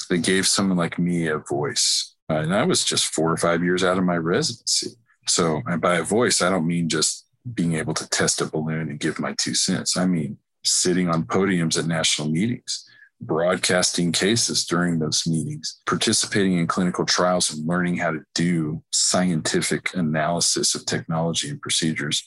they 0.08 0.18
gave 0.18 0.46
someone 0.46 0.78
like 0.78 0.98
me 0.98 1.26
a 1.26 1.38
voice. 1.38 2.16
Uh, 2.33 2.40
and 2.40 2.55
I 2.55 2.64
was 2.64 2.83
just 2.83 3.07
four 3.07 3.31
or 3.31 3.37
five 3.37 3.62
years 3.62 3.85
out 3.85 3.99
of 3.99 4.05
my 4.05 4.16
residency. 4.16 4.92
So, 5.29 5.61
and 5.66 5.81
by 5.81 5.97
a 5.97 6.03
voice, 6.03 6.40
I 6.40 6.49
don't 6.49 6.66
mean 6.66 6.88
just 6.88 7.27
being 7.55 7.75
able 7.75 7.95
to 7.95 8.09
test 8.09 8.40
a 8.40 8.47
balloon 8.47 8.88
and 8.88 8.99
give 8.99 9.18
my 9.18 9.35
two 9.35 9.55
cents. 9.55 9.97
I 9.97 10.07
mean, 10.07 10.38
sitting 10.64 11.09
on 11.09 11.25
podiums 11.25 11.79
at 11.79 11.87
national 11.87 12.29
meetings, 12.29 12.88
broadcasting 13.21 14.12
cases 14.12 14.64
during 14.64 14.99
those 14.99 15.27
meetings, 15.27 15.81
participating 15.87 16.59
in 16.59 16.66
clinical 16.66 17.05
trials 17.05 17.53
and 17.53 17.66
learning 17.68 17.99
how 17.99 18.12
to 18.12 18.21
do 18.35 18.83
scientific 18.92 19.95
analysis 19.95 20.75
of 20.75 20.87
technology 20.87 21.51
and 21.51 21.61
procedures, 21.61 22.25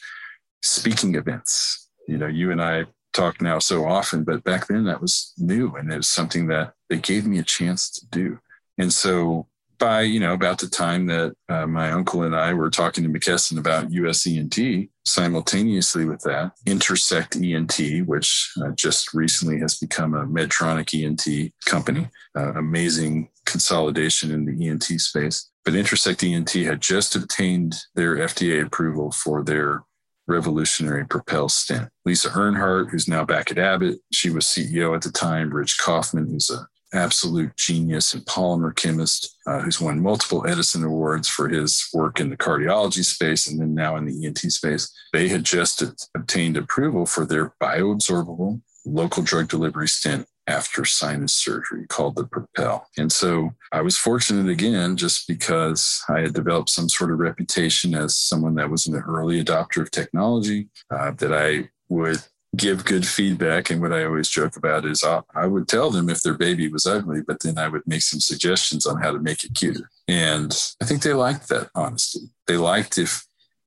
speaking 0.62 1.16
events. 1.16 1.90
You 2.08 2.18
know, 2.18 2.28
you 2.28 2.52
and 2.52 2.62
I 2.62 2.86
talk 3.14 3.42
now 3.42 3.58
so 3.58 3.86
often, 3.86 4.24
but 4.24 4.44
back 4.44 4.68
then 4.68 4.84
that 4.86 5.02
was 5.02 5.34
new 5.38 5.76
and 5.76 5.92
it 5.92 5.98
was 5.98 6.08
something 6.08 6.48
that 6.48 6.74
they 6.90 6.98
gave 6.98 7.26
me 7.26 7.40
a 7.40 7.44
chance 7.44 7.90
to 7.90 8.06
do. 8.12 8.40
And 8.78 8.94
so 8.94 9.48
by 9.78 10.02
you 10.02 10.20
know 10.20 10.34
about 10.34 10.60
the 10.60 10.68
time 10.68 11.06
that 11.08 11.36
uh, 11.50 11.68
my 11.68 11.92
uncle 11.92 12.24
and 12.24 12.36
I 12.36 12.54
were 12.54 12.70
talking 12.70 13.04
to 13.04 13.10
McKesson 13.10 13.58
about 13.58 13.92
US 13.92 14.28
ENT, 14.28 14.90
simultaneously 15.06 16.06
with 16.06 16.22
that, 16.22 16.52
Intersect 16.66 17.36
ENT, 17.36 17.80
which 18.06 18.52
uh, 18.62 18.72
just 18.72 19.14
recently 19.14 19.60
has 19.60 19.78
become 19.78 20.14
a 20.14 20.26
Medtronic 20.26 20.94
ENT 20.94 21.54
company, 21.66 22.10
uh, 22.38 22.54
amazing 22.54 23.30
consolidation 23.46 24.32
in 24.32 24.46
the 24.46 24.68
ENT 24.68 24.84
space. 24.84 25.50
But 25.64 25.76
Intersect 25.76 26.24
ENT 26.24 26.52
had 26.52 26.82
just 26.82 27.16
obtained 27.16 27.76
their 27.96 28.18
FDA 28.18 28.66
approval 28.66 29.12
for 29.12 29.44
their 29.44 29.84
revolutionary 30.28 31.06
Propel 31.06 31.50
stent. 31.50 31.90
Lisa 32.06 32.30
Earnhardt, 32.30 32.90
who's 32.90 33.08
now 33.08 33.24
back 33.26 33.52
at 33.52 33.58
Abbott, 33.58 34.00
she 34.12 34.30
was 34.30 34.46
CEO 34.46 34.96
at 34.96 35.02
the 35.02 35.12
time. 35.12 35.54
Rich 35.54 35.80
Kaufman, 35.80 36.28
who's 36.28 36.50
a 36.50 36.68
absolute 36.94 37.56
genius 37.58 38.14
and 38.14 38.26
polymer 38.26 38.76
chemist 38.76 39.38
uh, 39.48 39.60
who's 39.60 39.82
won 39.82 40.02
multiple 40.02 40.46
Edison 40.48 40.84
Awards 40.84 41.28
for 41.28 41.50
his 41.50 41.88
work 41.94 42.20
in 42.20 42.30
the 42.30 42.38
cardiology 42.38 43.04
space 43.04 43.48
and 43.48 43.60
then 43.60 43.74
now 43.74 43.96
in 43.96 44.06
the 44.06 44.26
ENT 44.26 44.40
space. 44.40 44.92
They 45.14 45.28
had 45.28 45.44
just 45.44 45.84
obtained 46.16 46.58
approval 46.58 47.06
for 47.06 47.26
their 47.26 47.54
bioabsorbable 47.62 48.62
local 48.86 49.24
drug 49.24 49.48
delivery 49.48 49.88
stent 49.88 50.28
after 50.48 50.86
sinus 50.86 51.34
surgery 51.34 51.88
called 51.88 52.16
the 52.16 52.26
Propel. 52.26 52.88
And 52.98 53.12
so 53.12 53.52
I 53.72 53.82
was 53.82 53.98
fortunate 53.98 54.50
again, 54.50 54.96
just 54.96 55.28
because 55.28 56.04
I 56.08 56.20
had 56.22 56.34
developed 56.34 56.70
some 56.70 56.88
sort 56.88 57.12
of 57.12 57.20
reputation 57.20 57.96
as 57.96 58.16
someone 58.16 58.56
that 58.56 58.70
was 58.70 58.86
an 58.86 58.96
early 58.96 59.44
adopter 59.44 59.82
of 59.82 59.90
technology, 59.90 60.70
uh, 60.92 61.12
that 61.12 61.34
I 61.34 61.70
would 61.90 62.20
give 62.56 62.86
good 62.86 63.06
feedback. 63.06 63.70
And 63.70 63.82
what 63.82 63.94
I 63.94 64.06
always 64.06 64.30
joke 64.30 64.56
about 64.56 64.86
is 64.86 65.04
uh, 65.04 65.22
I 65.34 65.48
would 65.48 65.68
tell 65.68 65.92
them 65.92 66.10
if 66.10 66.22
their 66.22 66.34
baby 66.34 66.68
was 66.68 66.86
ugly, 66.86 67.22
but 67.22 67.42
then 67.42 67.58
I 67.58 67.68
would 67.68 67.84
make 67.86 68.02
some 68.02 68.20
suggestions 68.20 68.86
on 68.86 69.02
how 69.02 69.12
to 69.12 69.20
make 69.20 69.44
it 69.44 69.56
cuter. 69.56 69.90
And 70.08 70.56
I 70.82 70.86
think 70.86 71.02
they 71.02 71.14
liked 71.14 71.50
that 71.50 71.70
honesty. 71.76 72.30
They 72.48 72.58
liked 72.58 72.98
if 72.98 73.26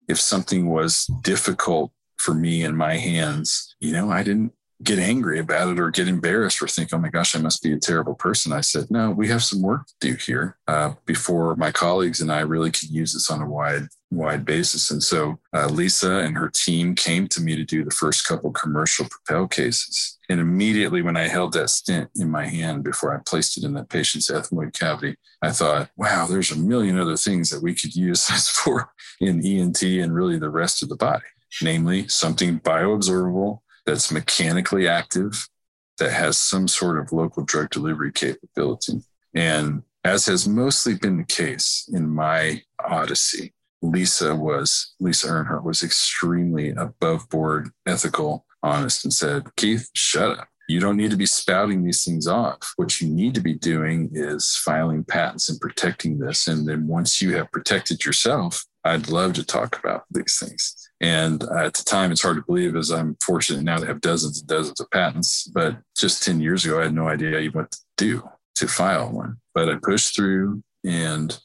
if 0.08 0.18
something 0.18 0.70
was 0.70 1.06
difficult 1.22 1.92
for 2.16 2.32
me 2.34 2.64
in 2.64 2.74
my 2.74 2.96
hands, 2.96 3.76
you 3.78 3.92
know, 3.92 4.10
I 4.10 4.22
didn't 4.22 4.52
get 4.82 4.98
angry 4.98 5.40
about 5.40 5.68
it 5.68 5.80
or 5.80 5.90
get 5.90 6.06
embarrassed 6.06 6.62
or 6.62 6.68
think, 6.68 6.90
oh 6.92 6.98
my 6.98 7.08
gosh, 7.08 7.34
I 7.34 7.40
must 7.40 7.62
be 7.62 7.72
a 7.72 7.78
terrible 7.78 8.14
person. 8.14 8.52
I 8.52 8.60
said, 8.60 8.90
no, 8.90 9.10
we 9.10 9.28
have 9.28 9.42
some 9.42 9.60
work 9.60 9.86
to 9.86 9.94
do 10.00 10.14
here 10.14 10.56
uh, 10.68 10.92
before 11.04 11.56
my 11.56 11.72
colleagues 11.72 12.20
and 12.20 12.30
I 12.30 12.40
really 12.40 12.70
can 12.70 12.92
use 12.92 13.12
this 13.12 13.28
on 13.28 13.42
a 13.42 13.48
wide, 13.48 13.88
wide 14.10 14.44
basis. 14.44 14.90
And 14.92 15.02
so 15.02 15.40
uh, 15.52 15.66
Lisa 15.66 16.18
and 16.18 16.36
her 16.38 16.48
team 16.48 16.94
came 16.94 17.26
to 17.28 17.40
me 17.40 17.56
to 17.56 17.64
do 17.64 17.84
the 17.84 17.90
first 17.90 18.26
couple 18.26 18.52
commercial 18.52 19.06
propel 19.10 19.48
cases. 19.48 20.18
And 20.28 20.40
immediately 20.40 21.02
when 21.02 21.16
I 21.16 21.26
held 21.26 21.54
that 21.54 21.70
stent 21.70 22.10
in 22.14 22.30
my 22.30 22.46
hand 22.46 22.84
before 22.84 23.14
I 23.14 23.20
placed 23.26 23.58
it 23.58 23.64
in 23.64 23.74
that 23.74 23.88
patient's 23.88 24.30
ethmoid 24.30 24.78
cavity, 24.78 25.16
I 25.42 25.50
thought, 25.50 25.90
wow, 25.96 26.26
there's 26.26 26.52
a 26.52 26.58
million 26.58 26.98
other 26.98 27.16
things 27.16 27.50
that 27.50 27.62
we 27.62 27.74
could 27.74 27.96
use 27.96 28.26
this 28.28 28.48
for 28.48 28.92
in 29.20 29.44
ENT 29.44 29.82
and 29.82 30.14
really 30.14 30.38
the 30.38 30.50
rest 30.50 30.84
of 30.84 30.88
the 30.88 30.96
body, 30.96 31.24
namely 31.62 32.06
something 32.06 32.60
bioabsorbable 32.60 33.60
that's 33.88 34.12
mechanically 34.12 34.86
active, 34.86 35.48
that 35.96 36.12
has 36.12 36.36
some 36.36 36.68
sort 36.68 36.98
of 36.98 37.10
local 37.10 37.42
drug 37.42 37.70
delivery 37.70 38.12
capability. 38.12 39.00
And 39.34 39.82
as 40.04 40.26
has 40.26 40.46
mostly 40.46 40.94
been 40.94 41.16
the 41.16 41.24
case 41.24 41.88
in 41.90 42.06
my 42.06 42.62
odyssey, 42.84 43.54
Lisa 43.80 44.36
was, 44.36 44.94
Lisa 45.00 45.28
Earnhardt 45.28 45.64
was 45.64 45.82
extremely 45.82 46.70
above 46.70 47.30
board, 47.30 47.70
ethical, 47.86 48.44
honest, 48.62 49.04
and 49.04 49.12
said, 49.12 49.56
Keith, 49.56 49.88
shut 49.94 50.38
up. 50.38 50.48
You 50.68 50.80
don't 50.80 50.98
need 50.98 51.10
to 51.12 51.16
be 51.16 51.24
spouting 51.24 51.82
these 51.82 52.04
things 52.04 52.26
off. 52.26 52.74
What 52.76 53.00
you 53.00 53.08
need 53.08 53.34
to 53.36 53.40
be 53.40 53.54
doing 53.54 54.10
is 54.12 54.54
filing 54.54 55.02
patents 55.02 55.48
and 55.48 55.58
protecting 55.58 56.18
this. 56.18 56.46
And 56.46 56.68
then 56.68 56.86
once 56.86 57.22
you 57.22 57.34
have 57.36 57.50
protected 57.50 58.04
yourself, 58.04 58.66
I'd 58.84 59.08
love 59.08 59.32
to 59.34 59.46
talk 59.46 59.78
about 59.78 60.04
these 60.10 60.38
things. 60.38 60.87
And 61.00 61.42
at 61.44 61.74
the 61.74 61.84
time, 61.84 62.10
it's 62.10 62.22
hard 62.22 62.36
to 62.36 62.42
believe 62.42 62.74
as 62.74 62.90
I'm 62.90 63.16
fortunate 63.24 63.62
now 63.62 63.78
to 63.78 63.86
have 63.86 64.00
dozens 64.00 64.40
and 64.40 64.48
dozens 64.48 64.80
of 64.80 64.90
patents. 64.90 65.44
But 65.54 65.78
just 65.96 66.24
10 66.24 66.40
years 66.40 66.64
ago, 66.64 66.80
I 66.80 66.84
had 66.84 66.94
no 66.94 67.08
idea 67.08 67.38
even 67.38 67.60
what 67.60 67.70
to 67.70 67.78
do 67.96 68.28
to 68.56 68.66
file 68.66 69.10
one. 69.12 69.36
But 69.54 69.68
I 69.68 69.76
pushed 69.80 70.16
through 70.16 70.62
and 70.84 71.38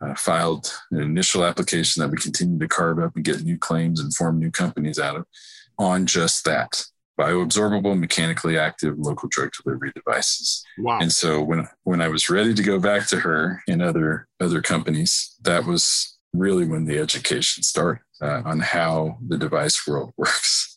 uh, 0.00 0.14
filed 0.14 0.72
an 0.90 1.02
initial 1.02 1.44
application 1.44 2.00
that 2.00 2.10
we 2.10 2.16
continue 2.16 2.58
to 2.58 2.68
carve 2.68 2.98
up 2.98 3.14
and 3.14 3.24
get 3.24 3.42
new 3.42 3.58
claims 3.58 4.00
and 4.00 4.14
form 4.14 4.38
new 4.38 4.50
companies 4.50 4.98
out 4.98 5.16
of 5.16 5.26
on 5.78 6.06
just 6.06 6.44
that 6.44 6.84
bioabsorbable, 7.18 7.98
mechanically 7.98 8.58
active 8.58 8.98
local 8.98 9.28
drug 9.28 9.50
delivery 9.62 9.92
devices. 9.94 10.64
Wow. 10.78 10.98
And 11.00 11.12
so 11.12 11.42
when 11.42 11.68
when 11.84 12.00
I 12.00 12.08
was 12.08 12.30
ready 12.30 12.54
to 12.54 12.62
go 12.62 12.78
back 12.78 13.06
to 13.08 13.20
her 13.20 13.62
and 13.68 13.82
other 13.82 14.28
other 14.40 14.62
companies, 14.62 15.36
that 15.42 15.64
was 15.64 16.13
really 16.34 16.66
when 16.66 16.84
the 16.84 16.98
education 16.98 17.62
started 17.62 18.02
uh, 18.20 18.42
on 18.44 18.60
how 18.60 19.16
the 19.26 19.38
device 19.38 19.86
world 19.86 20.12
works. 20.18 20.76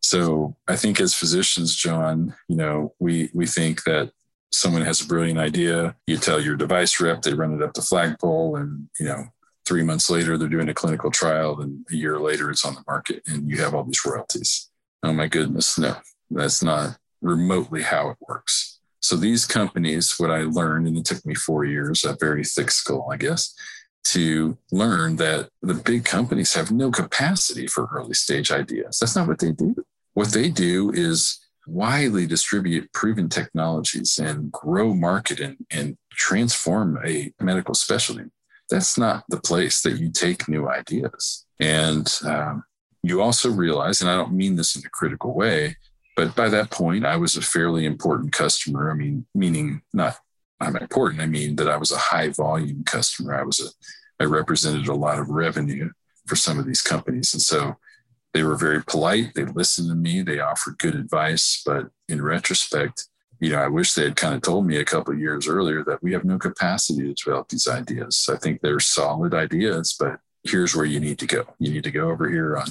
So 0.00 0.56
I 0.68 0.76
think 0.76 1.00
as 1.00 1.14
physicians, 1.14 1.74
John, 1.74 2.34
you 2.48 2.56
know, 2.56 2.94
we 3.00 3.28
we 3.34 3.46
think 3.46 3.82
that 3.84 4.12
someone 4.52 4.82
has 4.82 5.00
a 5.00 5.06
brilliant 5.06 5.38
idea, 5.38 5.96
you 6.06 6.16
tell 6.16 6.40
your 6.40 6.56
device 6.56 7.00
rep, 7.00 7.22
they 7.22 7.34
run 7.34 7.54
it 7.54 7.62
up 7.62 7.74
the 7.74 7.82
flagpole, 7.82 8.56
and 8.56 8.88
you 9.00 9.06
know, 9.06 9.24
three 9.66 9.82
months 9.82 10.08
later 10.08 10.38
they're 10.38 10.48
doing 10.48 10.68
a 10.68 10.74
clinical 10.74 11.10
trial, 11.10 11.60
and 11.60 11.84
a 11.90 11.96
year 11.96 12.20
later 12.20 12.50
it's 12.50 12.64
on 12.64 12.74
the 12.74 12.84
market, 12.86 13.22
and 13.26 13.50
you 13.50 13.58
have 13.58 13.74
all 13.74 13.84
these 13.84 14.04
royalties. 14.06 14.70
Oh 15.02 15.12
my 15.12 15.26
goodness, 15.26 15.76
no, 15.76 15.96
that's 16.30 16.62
not 16.62 16.96
remotely 17.20 17.82
how 17.82 18.10
it 18.10 18.16
works. 18.28 18.78
So 19.00 19.16
these 19.16 19.44
companies, 19.46 20.18
what 20.18 20.30
I 20.30 20.42
learned, 20.42 20.86
and 20.86 20.96
it 20.96 21.04
took 21.04 21.24
me 21.26 21.34
four 21.34 21.64
years, 21.64 22.04
a 22.04 22.16
very 22.18 22.44
thick 22.44 22.70
skull, 22.70 23.08
I 23.12 23.16
guess, 23.16 23.54
to 24.12 24.56
learn 24.70 25.16
that 25.16 25.48
the 25.62 25.74
big 25.74 26.04
companies 26.04 26.54
have 26.54 26.70
no 26.70 26.90
capacity 26.90 27.66
for 27.66 27.88
early 27.92 28.14
stage 28.14 28.50
ideas. 28.50 28.98
That's 28.98 29.16
not 29.16 29.28
what 29.28 29.38
they 29.38 29.52
do. 29.52 29.74
What 30.14 30.28
they 30.28 30.48
do 30.48 30.90
is 30.92 31.38
widely 31.66 32.26
distribute 32.26 32.92
proven 32.92 33.28
technologies 33.28 34.18
and 34.18 34.52
grow 34.52 34.94
market 34.94 35.40
and, 35.40 35.56
and 35.70 35.96
transform 36.12 36.98
a 37.04 37.32
medical 37.40 37.74
specialty. 37.74 38.24
That's 38.70 38.96
not 38.96 39.24
the 39.28 39.40
place 39.40 39.82
that 39.82 39.98
you 39.98 40.10
take 40.10 40.48
new 40.48 40.68
ideas. 40.68 41.44
And 41.60 42.12
um, 42.24 42.64
you 43.02 43.20
also 43.20 43.50
realize, 43.50 44.00
and 44.00 44.10
I 44.10 44.14
don't 44.14 44.32
mean 44.32 44.56
this 44.56 44.76
in 44.76 44.82
a 44.84 44.90
critical 44.90 45.34
way, 45.34 45.76
but 46.16 46.34
by 46.34 46.48
that 46.48 46.70
point, 46.70 47.04
I 47.04 47.16
was 47.16 47.36
a 47.36 47.42
fairly 47.42 47.84
important 47.84 48.32
customer. 48.32 48.90
I 48.90 48.94
mean, 48.94 49.26
meaning 49.34 49.82
not 49.92 50.16
I'm 50.60 50.76
important. 50.76 51.20
I 51.20 51.26
mean 51.26 51.56
that 51.56 51.68
I 51.68 51.76
was 51.76 51.92
a 51.92 51.98
high 51.98 52.28
volume 52.28 52.84
customer. 52.84 53.34
I 53.34 53.42
was 53.42 53.60
a, 53.60 54.22
I 54.22 54.26
represented 54.26 54.88
a 54.88 54.94
lot 54.94 55.18
of 55.18 55.28
revenue 55.28 55.90
for 56.26 56.36
some 56.36 56.58
of 56.58 56.66
these 56.66 56.82
companies. 56.82 57.32
And 57.34 57.42
so 57.42 57.76
they 58.32 58.42
were 58.42 58.56
very 58.56 58.82
polite. 58.82 59.34
They 59.34 59.44
listened 59.44 59.88
to 59.88 59.94
me. 59.94 60.22
They 60.22 60.40
offered 60.40 60.78
good 60.78 60.94
advice. 60.94 61.62
But 61.64 61.88
in 62.08 62.22
retrospect, 62.22 63.06
you 63.40 63.50
know, 63.50 63.58
I 63.58 63.68
wish 63.68 63.94
they 63.94 64.04
had 64.04 64.16
kind 64.16 64.34
of 64.34 64.42
told 64.42 64.66
me 64.66 64.76
a 64.76 64.84
couple 64.84 65.12
of 65.12 65.20
years 65.20 65.46
earlier 65.46 65.84
that 65.84 66.02
we 66.02 66.12
have 66.12 66.24
no 66.24 66.38
capacity 66.38 67.02
to 67.02 67.14
develop 67.14 67.48
these 67.48 67.68
ideas. 67.68 68.28
I 68.32 68.36
think 68.36 68.60
they're 68.60 68.80
solid 68.80 69.34
ideas, 69.34 69.94
but 69.98 70.20
here's 70.42 70.74
where 70.74 70.86
you 70.86 71.00
need 71.00 71.18
to 71.18 71.26
go. 71.26 71.44
You 71.58 71.70
need 71.72 71.84
to 71.84 71.90
go 71.90 72.10
over 72.10 72.30
here 72.30 72.56
on, 72.56 72.66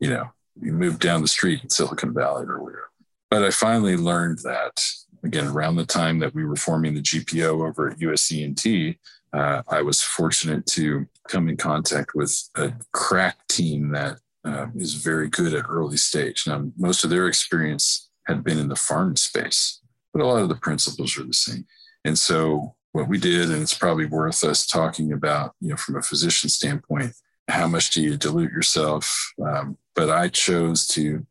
you 0.00 0.10
know, 0.10 0.30
you 0.60 0.72
move 0.72 0.98
down 0.98 1.22
the 1.22 1.28
street 1.28 1.62
in 1.62 1.70
Silicon 1.70 2.12
Valley 2.12 2.46
or 2.46 2.62
wherever. 2.62 2.90
But 3.30 3.44
I 3.44 3.50
finally 3.50 3.96
learned 3.96 4.40
that 4.40 4.84
again, 5.24 5.46
around 5.46 5.76
the 5.76 5.86
time 5.86 6.18
that 6.20 6.34
we 6.34 6.44
were 6.44 6.56
forming 6.56 6.94
the 6.94 7.02
GPO 7.02 7.66
over 7.68 7.90
at 7.90 7.98
USENT, 7.98 8.96
uh, 9.32 9.62
I 9.68 9.82
was 9.82 10.02
fortunate 10.02 10.66
to 10.66 11.06
come 11.28 11.48
in 11.48 11.56
contact 11.56 12.14
with 12.14 12.36
a 12.56 12.72
crack 12.92 13.46
team 13.48 13.90
that 13.92 14.18
uh, 14.44 14.66
is 14.74 14.94
very 14.94 15.28
good 15.28 15.54
at 15.54 15.68
early 15.68 15.96
stage. 15.96 16.44
Now, 16.46 16.70
most 16.76 17.04
of 17.04 17.10
their 17.10 17.28
experience 17.28 18.10
had 18.26 18.44
been 18.44 18.58
in 18.58 18.68
the 18.68 18.76
farm 18.76 19.16
space, 19.16 19.80
but 20.12 20.22
a 20.22 20.26
lot 20.26 20.42
of 20.42 20.48
the 20.48 20.56
principles 20.56 21.16
are 21.18 21.24
the 21.24 21.32
same. 21.32 21.66
And 22.04 22.18
so, 22.18 22.74
what 22.92 23.08
we 23.08 23.16
did, 23.16 23.50
and 23.50 23.62
it's 23.62 23.76
probably 23.76 24.04
worth 24.04 24.44
us 24.44 24.66
talking 24.66 25.12
about, 25.12 25.54
you 25.60 25.70
know, 25.70 25.76
from 25.76 25.96
a 25.96 26.02
physician 26.02 26.50
standpoint, 26.50 27.14
how 27.48 27.66
much 27.66 27.90
do 27.90 28.02
you 28.02 28.18
dilute 28.18 28.52
yourself? 28.52 29.32
Um, 29.42 29.78
but 29.94 30.10
I 30.10 30.28
chose 30.28 30.86
to 30.88 31.26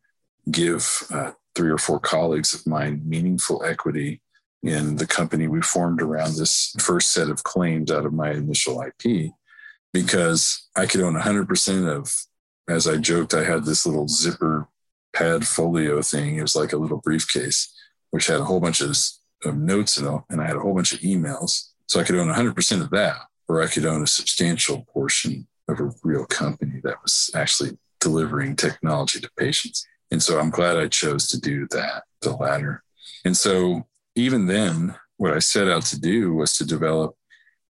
give 0.49 1.03
uh, 1.13 1.33
three 1.55 1.69
or 1.69 1.77
four 1.77 1.99
colleagues 1.99 2.53
of 2.53 2.65
mine 2.65 3.01
meaningful 3.05 3.63
equity 3.63 4.21
in 4.63 4.95
the 4.97 5.07
company 5.07 5.47
we 5.47 5.61
formed 5.61 6.01
around 6.01 6.35
this 6.35 6.75
first 6.79 7.11
set 7.11 7.29
of 7.29 7.43
claims 7.43 7.91
out 7.91 8.05
of 8.05 8.13
my 8.13 8.31
initial 8.31 8.81
IP 8.81 9.31
because 9.93 10.67
I 10.75 10.85
could 10.85 11.01
own 11.01 11.15
100% 11.15 11.87
of, 11.87 12.13
as 12.69 12.87
I 12.87 12.97
joked, 12.97 13.33
I 13.33 13.43
had 13.43 13.65
this 13.65 13.85
little 13.85 14.07
zipper 14.07 14.67
pad 15.13 15.45
folio 15.45 16.01
thing. 16.01 16.37
It 16.37 16.41
was 16.41 16.55
like 16.55 16.73
a 16.73 16.77
little 16.77 16.99
briefcase, 16.99 17.73
which 18.11 18.27
had 18.27 18.39
a 18.39 18.45
whole 18.45 18.59
bunch 18.59 18.81
of, 18.81 18.95
of 19.43 19.57
notes 19.57 19.97
in 19.97 20.05
it, 20.05 20.21
and 20.29 20.41
I 20.41 20.47
had 20.47 20.55
a 20.55 20.59
whole 20.59 20.73
bunch 20.73 20.93
of 20.93 20.99
emails. 20.99 21.69
So 21.87 21.99
I 21.99 22.03
could 22.03 22.15
own 22.15 22.27
100% 22.27 22.81
of 22.81 22.89
that, 22.91 23.17
or 23.47 23.61
I 23.61 23.67
could 23.67 23.85
own 23.85 24.03
a 24.03 24.07
substantial 24.07 24.85
portion 24.93 25.47
of 25.67 25.79
a 25.79 25.91
real 26.03 26.25
company 26.25 26.79
that 26.83 27.01
was 27.03 27.29
actually 27.35 27.77
delivering 27.99 28.55
technology 28.55 29.19
to 29.19 29.29
patients. 29.37 29.85
And 30.11 30.21
so 30.21 30.39
I'm 30.39 30.49
glad 30.49 30.77
I 30.77 30.87
chose 30.87 31.27
to 31.29 31.39
do 31.39 31.67
that, 31.71 32.03
the 32.21 32.35
latter. 32.35 32.83
And 33.23 33.35
so 33.35 33.87
even 34.15 34.47
then, 34.47 34.95
what 35.17 35.33
I 35.33 35.39
set 35.39 35.67
out 35.67 35.83
to 35.85 35.99
do 35.99 36.33
was 36.33 36.57
to 36.57 36.65
develop 36.65 37.15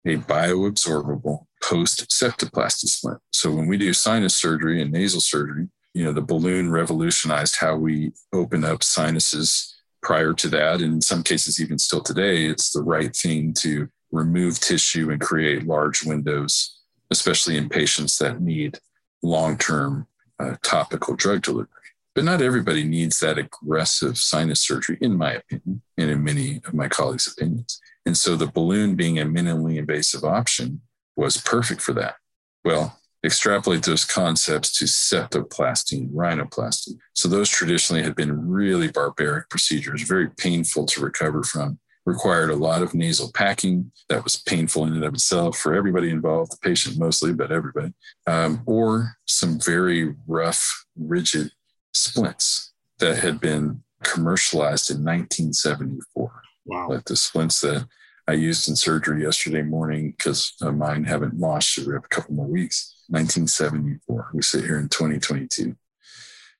a 0.06 0.16
bioabsorbable 0.16 1.46
post 1.62 2.08
septoplasty 2.08 2.88
splint. 2.88 3.18
So 3.32 3.52
when 3.52 3.66
we 3.66 3.76
do 3.76 3.92
sinus 3.92 4.34
surgery 4.34 4.80
and 4.80 4.90
nasal 4.92 5.20
surgery, 5.20 5.68
you 5.92 6.04
know, 6.04 6.12
the 6.12 6.22
balloon 6.22 6.70
revolutionized 6.70 7.56
how 7.60 7.76
we 7.76 8.12
open 8.32 8.64
up 8.64 8.82
sinuses 8.82 9.76
prior 10.02 10.32
to 10.34 10.48
that. 10.48 10.80
And 10.80 10.94
in 10.94 11.00
some 11.00 11.22
cases, 11.22 11.60
even 11.60 11.78
still 11.78 12.00
today, 12.00 12.46
it's 12.46 12.70
the 12.70 12.82
right 12.82 13.14
thing 13.14 13.52
to 13.54 13.88
remove 14.12 14.60
tissue 14.60 15.10
and 15.10 15.20
create 15.20 15.66
large 15.66 16.04
windows, 16.04 16.78
especially 17.10 17.56
in 17.56 17.68
patients 17.68 18.18
that 18.18 18.40
need 18.40 18.78
long 19.22 19.58
term 19.58 20.06
uh, 20.38 20.56
topical 20.62 21.14
drug 21.14 21.42
delivery. 21.42 21.68
But 22.14 22.24
not 22.24 22.42
everybody 22.42 22.84
needs 22.84 23.20
that 23.20 23.38
aggressive 23.38 24.18
sinus 24.18 24.60
surgery, 24.60 24.98
in 25.00 25.16
my 25.16 25.34
opinion, 25.34 25.82
and 25.96 26.10
in 26.10 26.24
many 26.24 26.60
of 26.66 26.74
my 26.74 26.88
colleagues' 26.88 27.28
opinions. 27.28 27.80
And 28.04 28.16
so 28.16 28.34
the 28.34 28.46
balloon 28.46 28.96
being 28.96 29.18
a 29.18 29.24
minimally 29.24 29.78
invasive 29.78 30.24
option 30.24 30.80
was 31.16 31.36
perfect 31.36 31.80
for 31.80 31.92
that. 31.94 32.16
Well, 32.64 32.98
extrapolate 33.24 33.82
those 33.82 34.04
concepts 34.04 34.76
to 34.78 34.86
septoplasty 34.86 35.98
and 35.98 36.10
rhinoplasty. 36.10 36.98
So 37.12 37.28
those 37.28 37.48
traditionally 37.48 38.02
had 38.02 38.16
been 38.16 38.48
really 38.48 38.88
barbaric 38.90 39.48
procedures, 39.50 40.02
very 40.02 40.30
painful 40.30 40.86
to 40.86 41.00
recover 41.00 41.42
from, 41.42 41.78
required 42.06 42.50
a 42.50 42.56
lot 42.56 42.82
of 42.82 42.94
nasal 42.94 43.30
packing 43.32 43.92
that 44.08 44.24
was 44.24 44.36
painful 44.36 44.84
in 44.86 44.94
and 44.94 45.04
of 45.04 45.14
itself 45.14 45.58
for 45.58 45.74
everybody 45.74 46.10
involved, 46.10 46.52
the 46.52 46.56
patient 46.62 46.98
mostly, 46.98 47.32
but 47.32 47.52
everybody, 47.52 47.92
um, 48.26 48.62
or 48.66 49.16
some 49.26 49.60
very 49.60 50.14
rough, 50.26 50.86
rigid 50.96 51.52
splints 51.92 52.72
that 52.98 53.18
had 53.18 53.40
been 53.40 53.82
commercialized 54.02 54.90
in 54.90 54.98
1974. 54.98 56.42
Wow. 56.66 56.88
Like 56.90 57.04
the 57.04 57.16
splints 57.16 57.60
that 57.62 57.86
I 58.28 58.34
used 58.34 58.68
in 58.68 58.76
surgery 58.76 59.22
yesterday 59.22 59.62
morning 59.62 60.14
because 60.16 60.52
uh, 60.62 60.70
mine 60.70 61.04
haven't 61.04 61.34
washed 61.34 61.80
for 61.80 61.96
a 61.96 62.02
couple 62.02 62.34
more 62.34 62.46
weeks. 62.46 62.94
1974. 63.08 64.30
We 64.32 64.42
sit 64.42 64.64
here 64.64 64.78
in 64.78 64.88
2022. 64.88 65.76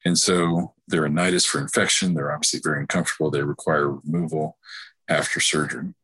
And 0.04 0.18
so 0.18 0.74
they're 0.88 1.06
a 1.06 1.10
nidus 1.10 1.46
for 1.46 1.60
infection. 1.60 2.14
They're 2.14 2.32
obviously 2.32 2.60
very 2.62 2.80
uncomfortable. 2.80 3.30
They 3.30 3.42
require 3.42 3.90
removal 3.90 4.56
after 5.08 5.38
surgery. 5.40 5.94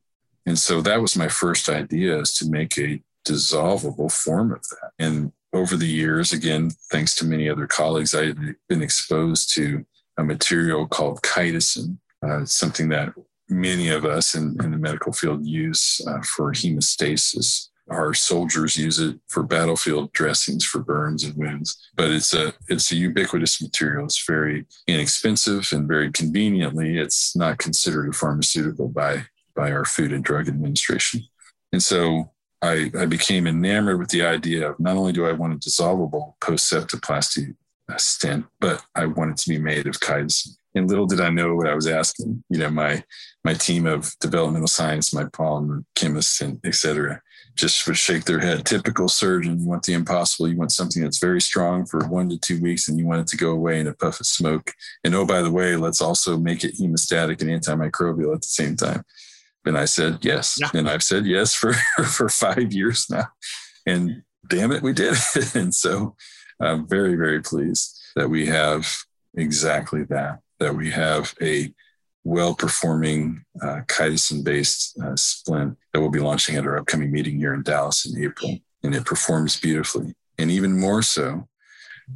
And 0.44 0.58
so 0.58 0.80
that 0.82 1.00
was 1.00 1.16
my 1.16 1.28
first 1.28 1.68
idea 1.68 2.20
is 2.20 2.32
to 2.34 2.48
make 2.48 2.78
a 2.78 3.02
dissolvable 3.26 4.12
form 4.12 4.52
of 4.52 4.62
that. 4.68 4.92
And 4.98 5.32
over 5.56 5.76
the 5.76 5.86
years, 5.86 6.32
again, 6.32 6.70
thanks 6.90 7.14
to 7.16 7.24
many 7.24 7.48
other 7.48 7.66
colleagues, 7.66 8.14
I 8.14 8.26
had 8.26 8.56
been 8.68 8.82
exposed 8.82 9.52
to 9.54 9.84
a 10.18 10.24
material 10.24 10.86
called 10.86 11.22
chitosan, 11.22 11.98
uh, 12.22 12.44
something 12.44 12.88
that 12.90 13.12
many 13.48 13.88
of 13.88 14.04
us 14.04 14.34
in, 14.34 14.56
in 14.62 14.70
the 14.70 14.78
medical 14.78 15.12
field 15.12 15.44
use 15.44 16.00
uh, 16.06 16.20
for 16.22 16.52
hemostasis. 16.52 17.68
Our 17.88 18.14
soldiers 18.14 18.76
use 18.76 18.98
it 18.98 19.18
for 19.28 19.44
battlefield 19.44 20.12
dressings 20.12 20.64
for 20.64 20.80
burns 20.80 21.22
and 21.22 21.36
wounds, 21.36 21.88
but 21.94 22.10
it's 22.10 22.34
a 22.34 22.52
it's 22.68 22.90
a 22.90 22.96
ubiquitous 22.96 23.62
material. 23.62 24.06
It's 24.06 24.26
very 24.26 24.66
inexpensive 24.88 25.68
and 25.72 25.86
very 25.86 26.10
conveniently, 26.10 26.98
it's 26.98 27.36
not 27.36 27.58
considered 27.58 28.08
a 28.08 28.12
pharmaceutical 28.12 28.88
by 28.88 29.26
by 29.54 29.70
our 29.70 29.84
Food 29.84 30.12
and 30.12 30.24
Drug 30.24 30.48
Administration. 30.48 31.22
And 31.72 31.80
so 31.80 32.32
I, 32.62 32.90
I 32.98 33.06
became 33.06 33.46
enamored 33.46 33.98
with 33.98 34.08
the 34.08 34.24
idea 34.24 34.70
of 34.70 34.80
not 34.80 34.96
only 34.96 35.12
do 35.12 35.26
I 35.26 35.32
want 35.32 35.54
a 35.54 35.56
dissolvable 35.56 36.34
post 36.40 36.72
septoplasty 36.72 37.54
stent, 37.98 38.46
but 38.60 38.84
I 38.94 39.06
want 39.06 39.32
it 39.32 39.36
to 39.38 39.48
be 39.48 39.58
made 39.58 39.86
of 39.86 40.00
chitosan. 40.00 40.56
And 40.74 40.88
little 40.88 41.06
did 41.06 41.20
I 41.20 41.30
know 41.30 41.54
what 41.54 41.68
I 41.68 41.74
was 41.74 41.86
asking. 41.86 42.44
You 42.50 42.58
know, 42.58 42.70
my 42.70 43.02
my 43.44 43.54
team 43.54 43.86
of 43.86 44.14
developmental 44.20 44.68
science, 44.68 45.14
my 45.14 45.24
polymer 45.24 45.84
chemists, 45.94 46.40
and 46.40 46.60
et 46.64 46.74
cetera, 46.74 47.22
just 47.54 47.86
would 47.86 47.96
shake 47.96 48.24
their 48.24 48.40
head. 48.40 48.66
Typical 48.66 49.08
surgeon, 49.08 49.60
you 49.60 49.66
want 49.66 49.84
the 49.84 49.94
impossible. 49.94 50.48
You 50.48 50.56
want 50.56 50.72
something 50.72 51.02
that's 51.02 51.18
very 51.18 51.40
strong 51.40 51.86
for 51.86 52.06
one 52.08 52.28
to 52.28 52.38
two 52.38 52.60
weeks, 52.60 52.88
and 52.88 52.98
you 52.98 53.06
want 53.06 53.22
it 53.22 53.26
to 53.28 53.38
go 53.38 53.52
away 53.52 53.80
in 53.80 53.86
a 53.86 53.94
puff 53.94 54.20
of 54.20 54.26
smoke. 54.26 54.74
And 55.02 55.14
oh, 55.14 55.24
by 55.24 55.40
the 55.40 55.50
way, 55.50 55.76
let's 55.76 56.02
also 56.02 56.36
make 56.36 56.62
it 56.62 56.74
hemostatic 56.74 57.40
and 57.40 57.50
antimicrobial 57.50 58.34
at 58.34 58.42
the 58.42 58.48
same 58.48 58.76
time. 58.76 59.02
And 59.66 59.76
I 59.76 59.84
said 59.84 60.18
yes. 60.22 60.58
Yeah. 60.60 60.70
And 60.74 60.88
I've 60.88 61.02
said 61.02 61.26
yes 61.26 61.54
for, 61.54 61.72
for 62.04 62.28
five 62.28 62.72
years 62.72 63.06
now. 63.10 63.26
And 63.84 64.22
damn 64.48 64.72
it, 64.72 64.82
we 64.82 64.92
did 64.92 65.16
it. 65.34 65.54
and 65.54 65.74
so 65.74 66.16
I'm 66.60 66.86
very, 66.86 67.16
very 67.16 67.42
pleased 67.42 68.00
that 68.14 68.30
we 68.30 68.46
have 68.46 68.96
exactly 69.34 70.04
that, 70.04 70.40
that 70.58 70.74
we 70.74 70.90
have 70.90 71.34
a 71.42 71.72
well 72.24 72.54
performing 72.54 73.44
uh, 73.62 73.80
chitosan 73.86 74.42
based 74.42 74.98
uh, 75.00 75.14
splint 75.14 75.76
that 75.92 76.00
we'll 76.00 76.10
be 76.10 76.18
launching 76.18 76.56
at 76.56 76.66
our 76.66 76.78
upcoming 76.78 77.12
meeting 77.12 77.38
here 77.38 77.54
in 77.54 77.62
Dallas 77.62 78.06
in 78.06 78.22
April. 78.22 78.58
And 78.82 78.94
it 78.94 79.04
performs 79.04 79.58
beautifully. 79.60 80.14
And 80.38 80.50
even 80.50 80.78
more 80.78 81.02
so, 81.02 81.48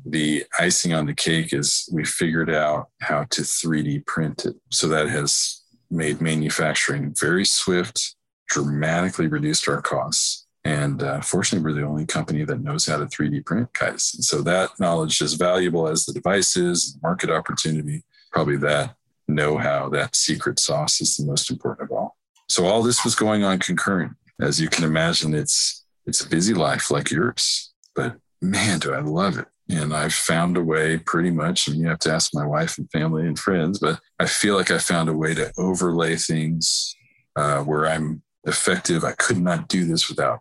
the 0.04 0.44
icing 0.58 0.92
on 0.92 1.06
the 1.06 1.14
cake 1.14 1.52
is 1.52 1.88
we 1.92 2.04
figured 2.04 2.50
out 2.50 2.88
how 3.00 3.24
to 3.30 3.42
3D 3.42 4.06
print 4.06 4.44
it. 4.44 4.56
So 4.70 4.88
that 4.88 5.08
has 5.08 5.59
made 5.90 6.20
manufacturing 6.20 7.14
very 7.18 7.44
swift, 7.44 8.14
dramatically 8.48 9.26
reduced 9.26 9.68
our 9.68 9.82
costs. 9.82 10.46
And 10.64 11.02
uh, 11.02 11.20
fortunately, 11.22 11.64
we're 11.64 11.80
the 11.80 11.86
only 11.86 12.04
company 12.04 12.44
that 12.44 12.60
knows 12.60 12.86
how 12.86 12.98
to 12.98 13.06
3D 13.06 13.46
print 13.46 13.72
guys. 13.72 14.12
And 14.14 14.24
so 14.24 14.42
that 14.42 14.78
knowledge 14.78 15.20
is 15.22 15.34
valuable 15.34 15.88
as 15.88 16.04
the 16.04 16.12
devices, 16.12 16.98
market 17.02 17.30
opportunity, 17.30 18.04
probably 18.30 18.58
that 18.58 18.94
know 19.26 19.56
how, 19.56 19.88
that 19.90 20.14
secret 20.16 20.58
sauce 20.58 21.00
is 21.00 21.16
the 21.16 21.24
most 21.24 21.50
important 21.50 21.90
of 21.90 21.96
all. 21.96 22.16
So 22.48 22.66
all 22.66 22.82
this 22.82 23.04
was 23.04 23.14
going 23.14 23.44
on 23.44 23.58
concurrent. 23.58 24.12
As 24.40 24.60
you 24.60 24.68
can 24.68 24.84
imagine, 24.84 25.34
it's 25.34 25.84
it's 26.06 26.24
a 26.24 26.28
busy 26.28 26.54
life 26.54 26.90
like 26.90 27.10
yours, 27.10 27.72
but 27.94 28.16
man, 28.40 28.78
do 28.78 28.92
I 28.92 29.00
love 29.00 29.38
it 29.38 29.46
and 29.70 29.94
I've 29.94 30.14
found 30.14 30.56
a 30.56 30.62
way 30.62 30.98
pretty 30.98 31.30
much, 31.30 31.68
and 31.68 31.76
you 31.76 31.86
have 31.88 32.00
to 32.00 32.12
ask 32.12 32.34
my 32.34 32.44
wife 32.44 32.76
and 32.78 32.90
family 32.90 33.26
and 33.26 33.38
friends, 33.38 33.78
but 33.78 34.00
I 34.18 34.26
feel 34.26 34.56
like 34.56 34.70
I 34.70 34.78
found 34.78 35.08
a 35.08 35.14
way 35.14 35.34
to 35.34 35.52
overlay 35.56 36.16
things 36.16 36.96
uh, 37.36 37.60
where 37.60 37.86
I'm 37.86 38.22
effective. 38.44 39.04
I 39.04 39.12
could 39.12 39.38
not 39.38 39.68
do 39.68 39.84
this 39.84 40.08
without 40.08 40.40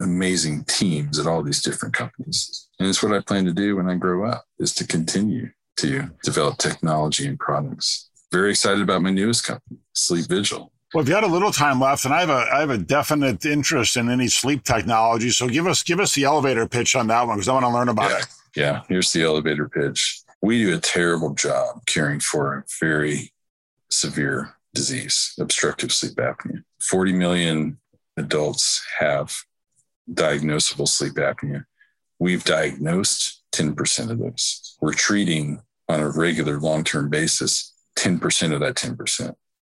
amazing 0.00 0.64
teams 0.64 1.18
at 1.18 1.26
all 1.26 1.42
these 1.42 1.62
different 1.62 1.94
companies. 1.94 2.68
And 2.78 2.88
it's 2.88 3.02
what 3.02 3.12
I 3.12 3.20
plan 3.20 3.46
to 3.46 3.52
do 3.52 3.76
when 3.76 3.88
I 3.88 3.94
grow 3.94 4.28
up 4.28 4.44
is 4.58 4.74
to 4.74 4.86
continue 4.86 5.50
to 5.78 6.10
develop 6.22 6.58
technology 6.58 7.26
and 7.26 7.38
products. 7.38 8.10
Very 8.30 8.50
excited 8.50 8.82
about 8.82 9.02
my 9.02 9.10
newest 9.10 9.44
company, 9.44 9.78
Sleep 9.94 10.26
Vigil. 10.26 10.72
Well, 10.92 11.02
if 11.02 11.08
you 11.08 11.14
had 11.14 11.24
a 11.24 11.28
little 11.28 11.52
time 11.52 11.80
left, 11.80 12.04
and 12.04 12.14
I 12.14 12.20
have 12.20 12.30
a 12.30 12.48
I 12.52 12.60
have 12.60 12.70
a 12.70 12.78
definite 12.78 13.44
interest 13.44 13.96
in 13.96 14.08
any 14.08 14.28
sleep 14.28 14.64
technology, 14.64 15.30
so 15.30 15.48
give 15.48 15.66
us 15.66 15.82
give 15.82 16.00
us 16.00 16.14
the 16.14 16.24
elevator 16.24 16.66
pitch 16.66 16.94
on 16.94 17.08
that 17.08 17.26
one 17.26 17.36
because 17.36 17.48
I 17.48 17.54
want 17.54 17.64
to 17.64 17.70
learn 17.70 17.88
about 17.88 18.10
yeah. 18.10 18.18
it. 18.18 18.26
Yeah, 18.56 18.82
here's 18.88 19.12
the 19.12 19.22
elevator 19.22 19.68
pitch. 19.68 20.22
We 20.40 20.64
do 20.64 20.74
a 20.74 20.80
terrible 20.80 21.34
job 21.34 21.84
caring 21.86 22.20
for 22.20 22.54
a 22.54 22.64
very 22.80 23.32
severe 23.90 24.56
disease, 24.74 25.34
obstructive 25.38 25.92
sleep 25.92 26.14
apnea. 26.14 26.62
40 26.80 27.12
million 27.12 27.78
adults 28.16 28.84
have 28.98 29.34
diagnosable 30.10 30.88
sleep 30.88 31.14
apnea. 31.14 31.64
We've 32.18 32.44
diagnosed 32.44 33.42
10% 33.52 34.10
of 34.10 34.18
those. 34.18 34.76
We're 34.80 34.94
treating 34.94 35.60
on 35.88 36.00
a 36.00 36.10
regular 36.10 36.58
long 36.58 36.84
term 36.84 37.10
basis 37.10 37.74
10% 37.98 38.52
of 38.52 38.60
that 38.60 38.74
10%. 38.74 39.34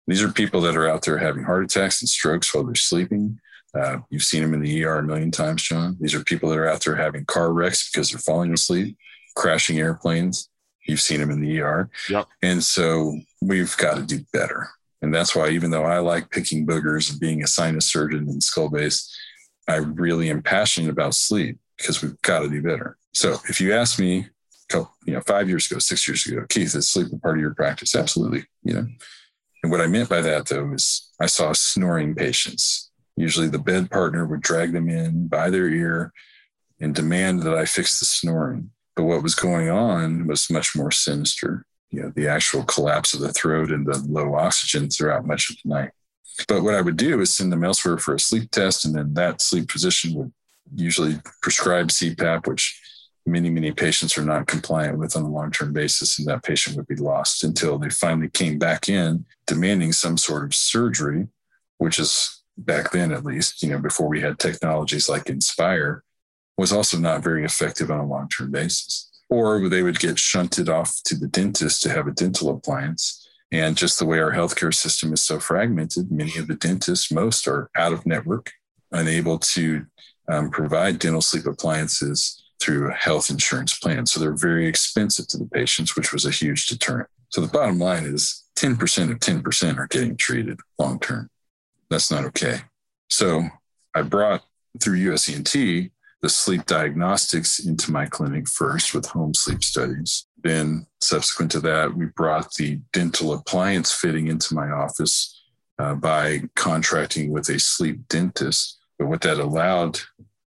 These 0.06 0.22
are 0.22 0.30
people 0.30 0.60
that 0.62 0.76
are 0.76 0.88
out 0.88 1.02
there 1.02 1.18
having 1.18 1.44
heart 1.44 1.64
attacks 1.64 2.00
and 2.00 2.08
strokes 2.08 2.54
while 2.54 2.64
they're 2.64 2.74
sleeping. 2.74 3.40
Uh, 3.76 3.98
you've 4.10 4.22
seen 4.22 4.42
them 4.42 4.54
in 4.54 4.60
the 4.60 4.84
ER 4.84 4.98
a 4.98 5.02
million 5.02 5.30
times, 5.30 5.62
John. 5.62 5.96
These 6.00 6.14
are 6.14 6.24
people 6.24 6.48
that 6.50 6.58
are 6.58 6.68
out 6.68 6.84
there 6.84 6.96
having 6.96 7.24
car 7.24 7.52
wrecks 7.52 7.90
because 7.90 8.10
they're 8.10 8.18
falling 8.18 8.52
asleep, 8.52 8.96
crashing 9.34 9.78
airplanes. 9.78 10.48
You've 10.86 11.00
seen 11.00 11.20
them 11.20 11.30
in 11.30 11.40
the 11.40 11.60
ER. 11.60 11.90
Yep. 12.08 12.26
And 12.42 12.62
so 12.62 13.18
we've 13.42 13.76
got 13.76 13.96
to 13.96 14.02
do 14.02 14.24
better. 14.32 14.68
And 15.02 15.14
that's 15.14 15.34
why, 15.34 15.50
even 15.50 15.70
though 15.70 15.84
I 15.84 15.98
like 15.98 16.30
picking 16.30 16.66
boogers 16.66 17.10
and 17.10 17.20
being 17.20 17.42
a 17.42 17.46
sinus 17.46 17.86
surgeon 17.86 18.28
and 18.28 18.42
skull 18.42 18.70
base, 18.70 19.14
I 19.68 19.76
really 19.76 20.30
am 20.30 20.42
passionate 20.42 20.90
about 20.90 21.14
sleep 21.14 21.58
because 21.76 22.02
we've 22.02 22.20
got 22.22 22.40
to 22.40 22.48
do 22.48 22.62
better. 22.62 22.96
So 23.12 23.36
if 23.48 23.60
you 23.60 23.74
ask 23.74 23.98
me, 23.98 24.28
couple, 24.68 24.92
you 25.06 25.14
know, 25.14 25.20
five 25.20 25.48
years 25.48 25.70
ago, 25.70 25.78
six 25.78 26.06
years 26.08 26.26
ago, 26.26 26.44
Keith, 26.48 26.74
is 26.74 26.90
sleep 26.90 27.08
a 27.12 27.18
part 27.18 27.36
of 27.36 27.40
your 27.40 27.54
practice? 27.54 27.94
Absolutely. 27.94 28.44
You 28.62 28.74
know, 28.74 28.86
And 29.62 29.72
what 29.72 29.80
I 29.80 29.86
meant 29.86 30.08
by 30.08 30.20
that, 30.22 30.46
though, 30.46 30.72
is 30.72 31.12
I 31.20 31.26
saw 31.26 31.52
snoring 31.52 32.14
patients. 32.14 32.85
Usually 33.16 33.48
the 33.48 33.58
bed 33.58 33.90
partner 33.90 34.26
would 34.26 34.42
drag 34.42 34.72
them 34.72 34.88
in 34.88 35.28
by 35.28 35.50
their 35.50 35.68
ear 35.68 36.12
and 36.80 36.94
demand 36.94 37.42
that 37.42 37.54
I 37.54 37.64
fix 37.64 37.98
the 37.98 38.06
snoring. 38.06 38.70
But 38.94 39.04
what 39.04 39.22
was 39.22 39.34
going 39.34 39.70
on 39.70 40.26
was 40.26 40.50
much 40.50 40.76
more 40.76 40.90
sinister. 40.90 41.64
You 41.90 42.02
know, 42.02 42.12
the 42.14 42.28
actual 42.28 42.64
collapse 42.64 43.14
of 43.14 43.20
the 43.20 43.32
throat 43.32 43.70
and 43.70 43.86
the 43.86 43.98
low 44.08 44.34
oxygen 44.34 44.90
throughout 44.90 45.26
much 45.26 45.50
of 45.50 45.56
the 45.62 45.68
night. 45.68 45.90
But 46.48 46.62
what 46.62 46.74
I 46.74 46.82
would 46.82 46.96
do 46.96 47.20
is 47.20 47.34
send 47.34 47.52
them 47.52 47.64
elsewhere 47.64 47.96
for 47.96 48.14
a 48.14 48.20
sleep 48.20 48.50
test, 48.50 48.84
and 48.84 48.94
then 48.94 49.14
that 49.14 49.40
sleep 49.40 49.70
physician 49.70 50.14
would 50.14 50.32
usually 50.74 51.18
prescribe 51.40 51.88
CPAP, 51.88 52.46
which 52.46 52.78
many, 53.24 53.48
many 53.48 53.72
patients 53.72 54.18
are 54.18 54.24
not 54.24 54.46
compliant 54.46 54.98
with 54.98 55.16
on 55.16 55.22
a 55.22 55.30
long 55.30 55.50
term 55.50 55.72
basis, 55.72 56.18
and 56.18 56.28
that 56.28 56.42
patient 56.42 56.76
would 56.76 56.86
be 56.86 56.96
lost 56.96 57.44
until 57.44 57.78
they 57.78 57.88
finally 57.88 58.28
came 58.28 58.58
back 58.58 58.88
in 58.88 59.24
demanding 59.46 59.92
some 59.92 60.18
sort 60.18 60.44
of 60.44 60.54
surgery, 60.54 61.28
which 61.78 61.98
is 61.98 62.35
back 62.56 62.90
then, 62.92 63.12
at 63.12 63.24
least, 63.24 63.62
you 63.62 63.70
know, 63.70 63.78
before 63.78 64.08
we 64.08 64.20
had 64.20 64.38
technologies 64.38 65.08
like 65.08 65.28
Inspire, 65.28 66.02
was 66.56 66.72
also 66.72 66.98
not 66.98 67.22
very 67.22 67.44
effective 67.44 67.90
on 67.90 68.00
a 68.00 68.06
long 68.06 68.28
term 68.28 68.50
basis. 68.50 69.10
Or 69.28 69.68
they 69.68 69.82
would 69.82 69.98
get 69.98 70.18
shunted 70.18 70.68
off 70.68 71.00
to 71.04 71.16
the 71.16 71.26
dentist 71.26 71.82
to 71.82 71.90
have 71.90 72.06
a 72.06 72.12
dental 72.12 72.50
appliance. 72.50 73.28
And 73.52 73.76
just 73.76 73.98
the 73.98 74.06
way 74.06 74.18
our 74.18 74.32
healthcare 74.32 74.74
system 74.74 75.12
is 75.12 75.22
so 75.22 75.38
fragmented, 75.38 76.10
many 76.10 76.36
of 76.36 76.46
the 76.46 76.54
dentists, 76.54 77.12
most 77.12 77.46
are 77.46 77.70
out 77.76 77.92
of 77.92 78.06
network, 78.06 78.52
unable 78.92 79.38
to 79.38 79.86
um, 80.28 80.50
provide 80.50 80.98
dental 80.98 81.20
sleep 81.20 81.46
appliances 81.46 82.42
through 82.60 82.90
health 82.90 83.30
insurance 83.30 83.78
plan. 83.78 84.06
So 84.06 84.18
they're 84.18 84.32
very 84.32 84.66
expensive 84.66 85.28
to 85.28 85.38
the 85.38 85.46
patients, 85.46 85.94
which 85.94 86.12
was 86.12 86.24
a 86.24 86.30
huge 86.30 86.66
deterrent. 86.66 87.08
So 87.28 87.40
the 87.40 87.48
bottom 87.48 87.78
line 87.78 88.04
is 88.04 88.44
10% 88.56 89.10
of 89.10 89.18
10% 89.18 89.78
are 89.78 89.86
getting 89.88 90.16
treated 90.16 90.58
long 90.78 90.98
term. 90.98 91.28
That's 91.90 92.10
not 92.10 92.24
okay. 92.26 92.60
So 93.08 93.44
I 93.94 94.02
brought 94.02 94.42
through 94.80 94.96
US 95.12 95.28
ENT 95.28 95.90
the 96.22 96.28
sleep 96.28 96.66
diagnostics 96.66 97.58
into 97.58 97.92
my 97.92 98.06
clinic 98.06 98.48
first 98.48 98.94
with 98.94 99.06
home 99.06 99.34
sleep 99.34 99.62
studies. 99.62 100.26
Then, 100.42 100.86
subsequent 101.00 101.52
to 101.52 101.60
that, 101.60 101.94
we 101.94 102.06
brought 102.06 102.54
the 102.54 102.80
dental 102.92 103.32
appliance 103.32 103.92
fitting 103.92 104.28
into 104.28 104.54
my 104.54 104.70
office 104.70 105.42
uh, 105.78 105.94
by 105.94 106.42
contracting 106.54 107.30
with 107.30 107.48
a 107.48 107.58
sleep 107.58 108.08
dentist. 108.08 108.78
But 108.98 109.08
what 109.08 109.20
that 109.22 109.38
allowed 109.38 110.00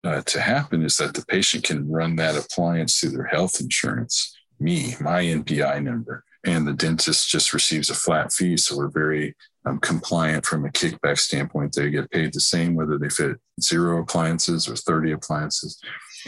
uh, 0.04 0.21
to 0.21 0.41
happen 0.41 0.84
is 0.84 0.97
that 0.97 1.13
the 1.13 1.25
patient 1.25 1.65
can 1.65 1.89
run 1.89 2.15
that 2.15 2.38
appliance 2.38 2.99
through 2.99 3.12
their 3.12 3.28
health 3.28 3.60
insurance, 3.60 4.36
me, 4.60 4.95
my 4.99 5.23
NPI 5.23 5.84
number, 5.84 6.23
and 6.45 6.67
the 6.67 6.73
dentist 6.73 7.30
just 7.30 7.54
receives 7.54 7.89
a 7.89 7.95
flat 7.95 8.32
fee. 8.32 8.58
So 8.58 8.78
we're 8.78 8.89
very 8.89 9.36
um, 9.65 9.80
compliant 9.80 10.45
from 10.45 10.65
a 10.65 10.69
kickback 10.69 11.17
standpoint. 11.17 11.74
They 11.74 11.89
get 11.89 12.12
paid 12.12 12.34
the 12.34 12.39
same 12.39 12.76
whether 12.76 12.98
they 12.98 13.10
fit 13.10 13.38
zero 13.62 14.02
appliances 14.02 14.67
or 14.67 14.76
30 14.76 15.12
appliances. 15.12 15.80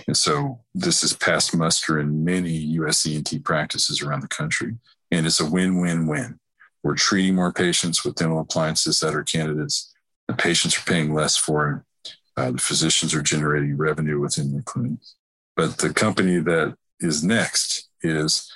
And 0.07 0.15
so 0.15 0.61
this 0.73 1.03
is 1.03 1.13
past 1.13 1.55
muster 1.55 1.99
in 1.99 2.23
many 2.23 2.51
US 2.51 3.05
ENT 3.05 3.43
practices 3.43 4.01
around 4.01 4.21
the 4.21 4.27
country. 4.27 4.75
And 5.11 5.25
it's 5.25 5.39
a 5.39 5.49
win 5.49 5.79
win 5.81 6.07
win. 6.07 6.39
We're 6.83 6.95
treating 6.95 7.35
more 7.35 7.53
patients 7.53 8.03
with 8.03 8.15
dental 8.15 8.39
appliances 8.39 8.99
that 9.01 9.15
are 9.15 9.23
candidates. 9.23 9.93
The 10.27 10.33
patients 10.33 10.77
are 10.77 10.83
paying 10.83 11.13
less 11.13 11.37
for 11.37 11.85
it. 12.05 12.11
Uh, 12.37 12.51
the 12.51 12.57
physicians 12.57 13.13
are 13.13 13.21
generating 13.21 13.77
revenue 13.77 14.19
within 14.19 14.51
their 14.51 14.63
clinics. 14.63 15.15
But 15.55 15.77
the 15.77 15.93
company 15.93 16.39
that 16.39 16.75
is 16.99 17.23
next 17.23 17.89
is 18.01 18.51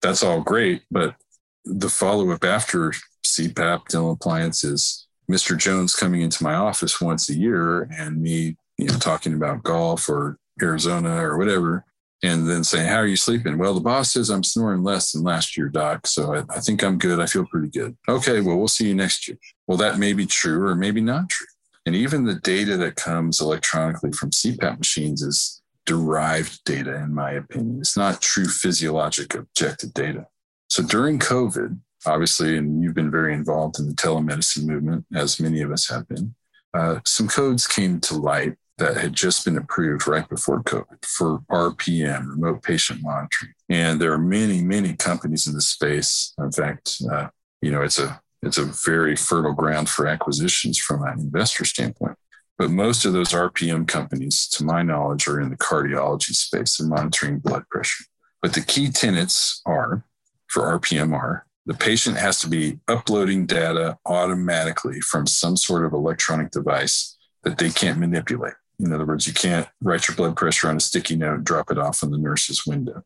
that's 0.00 0.22
all 0.22 0.40
great, 0.40 0.82
but 0.90 1.16
the 1.64 1.88
follow 1.88 2.30
up 2.30 2.44
after 2.44 2.92
CPAP 3.36 3.88
dental 3.88 4.12
appliances, 4.12 5.06
Mr. 5.30 5.56
Jones 5.56 5.94
coming 5.94 6.22
into 6.22 6.42
my 6.42 6.54
office 6.54 7.00
once 7.00 7.28
a 7.28 7.34
year 7.34 7.82
and 7.92 8.22
me, 8.22 8.56
you 8.78 8.86
know, 8.86 8.98
talking 8.98 9.34
about 9.34 9.62
golf 9.62 10.08
or 10.08 10.38
Arizona 10.62 11.22
or 11.24 11.36
whatever, 11.36 11.84
and 12.22 12.48
then 12.48 12.64
saying, 12.64 12.88
How 12.88 12.96
are 12.96 13.06
you 13.06 13.16
sleeping? 13.16 13.58
Well, 13.58 13.74
the 13.74 13.80
boss 13.80 14.12
says 14.12 14.30
I'm 14.30 14.44
snoring 14.44 14.82
less 14.82 15.12
than 15.12 15.22
last 15.22 15.56
year, 15.56 15.68
doc. 15.68 16.06
So 16.06 16.34
I, 16.34 16.56
I 16.56 16.60
think 16.60 16.82
I'm 16.82 16.98
good. 16.98 17.20
I 17.20 17.26
feel 17.26 17.46
pretty 17.46 17.68
good. 17.68 17.96
Okay, 18.08 18.40
well, 18.40 18.56
we'll 18.56 18.68
see 18.68 18.88
you 18.88 18.94
next 18.94 19.28
year. 19.28 19.38
Well, 19.66 19.78
that 19.78 19.98
may 19.98 20.12
be 20.12 20.26
true 20.26 20.66
or 20.66 20.74
maybe 20.74 21.00
not 21.00 21.28
true. 21.28 21.46
And 21.84 21.94
even 21.94 22.24
the 22.24 22.34
data 22.34 22.76
that 22.78 22.96
comes 22.96 23.40
electronically 23.40 24.12
from 24.12 24.30
CPAP 24.30 24.78
machines 24.78 25.22
is 25.22 25.62
derived 25.84 26.64
data, 26.64 26.96
in 26.96 27.14
my 27.14 27.32
opinion. 27.32 27.78
It's 27.80 27.96
not 27.96 28.20
true 28.20 28.48
physiologic 28.48 29.34
objective 29.34 29.94
data. 29.94 30.26
So 30.68 30.82
during 30.82 31.20
COVID, 31.20 31.78
obviously, 32.06 32.56
and 32.56 32.82
you've 32.82 32.94
been 32.94 33.10
very 33.10 33.34
involved 33.34 33.78
in 33.78 33.88
the 33.88 33.94
telemedicine 33.94 34.64
movement, 34.64 35.04
as 35.14 35.40
many 35.40 35.60
of 35.62 35.72
us 35.72 35.88
have 35.88 36.08
been, 36.08 36.34
uh, 36.74 37.00
some 37.04 37.28
codes 37.28 37.66
came 37.66 38.00
to 38.00 38.14
light 38.14 38.56
that 38.78 38.96
had 38.96 39.14
just 39.14 39.44
been 39.44 39.56
approved 39.56 40.06
right 40.06 40.28
before 40.28 40.62
COVID 40.62 41.04
for 41.04 41.40
RPM, 41.50 42.28
remote 42.28 42.62
patient 42.62 43.02
monitoring. 43.02 43.54
And 43.68 44.00
there 44.00 44.12
are 44.12 44.18
many, 44.18 44.62
many 44.62 44.94
companies 44.94 45.46
in 45.46 45.54
this 45.54 45.68
space. 45.68 46.34
In 46.38 46.52
fact, 46.52 46.96
uh, 47.10 47.28
you 47.62 47.70
know, 47.70 47.82
it's 47.82 47.98
a 47.98 48.20
it's 48.42 48.58
a 48.58 48.70
very 48.84 49.16
fertile 49.16 49.54
ground 49.54 49.88
for 49.88 50.06
acquisitions 50.06 50.78
from 50.78 51.02
an 51.02 51.18
investor 51.18 51.64
standpoint. 51.64 52.16
But 52.58 52.70
most 52.70 53.04
of 53.04 53.12
those 53.12 53.30
RPM 53.30 53.88
companies, 53.88 54.46
to 54.48 54.64
my 54.64 54.82
knowledge, 54.82 55.26
are 55.26 55.40
in 55.40 55.50
the 55.50 55.56
cardiology 55.56 56.34
space 56.34 56.78
and 56.78 56.88
monitoring 56.88 57.38
blood 57.38 57.64
pressure. 57.70 58.04
But 58.40 58.54
the 58.54 58.60
key 58.60 58.90
tenets 58.90 59.62
are 59.66 60.04
for 60.48 60.78
RPM 60.78 61.12
are 61.12 61.45
the 61.66 61.74
patient 61.74 62.16
has 62.16 62.38
to 62.40 62.48
be 62.48 62.78
uploading 62.88 63.44
data 63.44 63.98
automatically 64.06 65.00
from 65.00 65.26
some 65.26 65.56
sort 65.56 65.84
of 65.84 65.92
electronic 65.92 66.52
device 66.52 67.16
that 67.42 67.58
they 67.58 67.70
can't 67.70 67.98
manipulate. 67.98 68.54
In 68.78 68.92
other 68.92 69.04
words, 69.04 69.26
you 69.26 69.32
can't 69.32 69.68
write 69.80 70.06
your 70.06 70.16
blood 70.16 70.36
pressure 70.36 70.68
on 70.68 70.76
a 70.76 70.80
sticky 70.80 71.16
note, 71.16 71.44
drop 71.44 71.70
it 71.70 71.78
off 71.78 72.02
in 72.02 72.10
the 72.10 72.18
nurse's 72.18 72.66
window. 72.66 73.02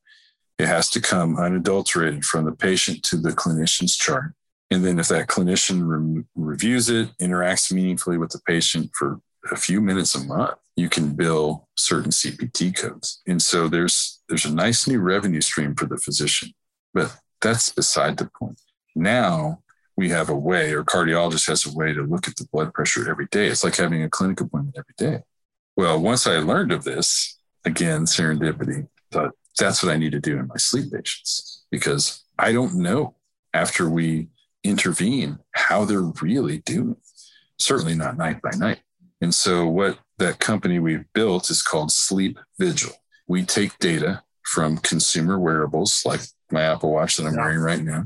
It 0.58 0.66
has 0.66 0.90
to 0.90 1.00
come 1.00 1.38
unadulterated 1.38 2.24
from 2.24 2.44
the 2.44 2.52
patient 2.52 3.02
to 3.04 3.16
the 3.16 3.30
clinician's 3.30 3.96
chart. 3.96 4.32
And 4.70 4.84
then 4.84 4.98
if 4.98 5.08
that 5.08 5.28
clinician 5.28 5.82
re- 5.86 6.24
reviews 6.34 6.90
it, 6.90 7.08
interacts 7.18 7.72
meaningfully 7.72 8.18
with 8.18 8.30
the 8.30 8.40
patient 8.46 8.90
for 8.94 9.20
a 9.50 9.56
few 9.56 9.80
minutes 9.80 10.14
a 10.14 10.24
month, 10.24 10.54
you 10.76 10.88
can 10.88 11.14
bill 11.14 11.66
certain 11.76 12.10
CPT 12.10 12.76
codes. 12.76 13.22
And 13.26 13.40
so 13.40 13.68
there's 13.68 14.20
there's 14.28 14.44
a 14.44 14.54
nice 14.54 14.86
new 14.86 15.00
revenue 15.00 15.40
stream 15.40 15.74
for 15.74 15.86
the 15.86 15.96
physician. 15.96 16.52
But 16.92 17.16
that's 17.40 17.70
beside 17.70 18.16
the 18.16 18.30
point. 18.38 18.60
Now 18.94 19.62
we 19.96 20.08
have 20.10 20.30
a 20.30 20.36
way, 20.36 20.72
or 20.72 20.82
cardiologist 20.82 21.46
has 21.48 21.66
a 21.66 21.76
way 21.76 21.92
to 21.92 22.02
look 22.02 22.26
at 22.26 22.36
the 22.36 22.48
blood 22.52 22.72
pressure 22.72 23.10
every 23.10 23.26
day. 23.26 23.48
It's 23.48 23.64
like 23.64 23.76
having 23.76 24.02
a 24.02 24.08
clinic 24.08 24.40
appointment 24.40 24.76
every 24.78 24.94
day. 24.96 25.24
Well, 25.76 26.00
once 26.00 26.26
I 26.26 26.38
learned 26.38 26.72
of 26.72 26.84
this, 26.84 27.38
again, 27.64 28.04
serendipity, 28.04 28.88
thought 29.10 29.32
that's 29.58 29.82
what 29.82 29.92
I 29.92 29.98
need 29.98 30.12
to 30.12 30.20
do 30.20 30.38
in 30.38 30.46
my 30.46 30.56
sleep 30.56 30.92
patients 30.92 31.64
because 31.70 32.24
I 32.38 32.52
don't 32.52 32.76
know 32.76 33.16
after 33.52 33.88
we 33.88 34.28
intervene 34.64 35.38
how 35.52 35.84
they're 35.84 36.12
really 36.22 36.58
doing. 36.58 36.96
Certainly 37.58 37.96
not 37.96 38.16
night 38.16 38.40
by 38.40 38.50
night. 38.56 38.80
And 39.20 39.34
so, 39.34 39.66
what 39.66 39.98
that 40.18 40.38
company 40.38 40.78
we've 40.78 41.04
built 41.12 41.50
is 41.50 41.62
called 41.62 41.92
Sleep 41.92 42.38
Vigil. 42.58 42.92
We 43.26 43.44
take 43.44 43.78
data 43.78 44.22
from 44.44 44.78
consumer 44.78 45.38
wearables 45.38 46.02
like 46.06 46.22
my 46.52 46.62
Apple 46.62 46.92
Watch 46.92 47.16
that 47.16 47.26
I'm 47.26 47.34
yeah. 47.34 47.40
wearing 47.40 47.60
right 47.60 47.82
now, 47.82 48.04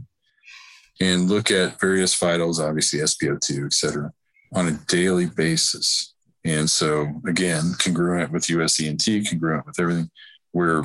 and 1.01 1.29
look 1.29 1.51
at 1.51 1.81
various 1.81 2.15
vitals, 2.15 2.61
obviously 2.61 3.01
SpO2, 3.01 3.67
et 3.67 3.73
cetera, 3.73 4.13
on 4.53 4.69
a 4.69 4.79
daily 4.89 5.27
basis. 5.27 6.15
And 6.45 6.69
so, 6.69 7.21
again, 7.27 7.73
congruent 7.79 8.31
with 8.31 8.51
US 8.51 8.81
ENT, 8.81 9.07
congruent 9.29 9.67
with 9.67 9.81
everything, 9.81 10.11
we're 10.53 10.85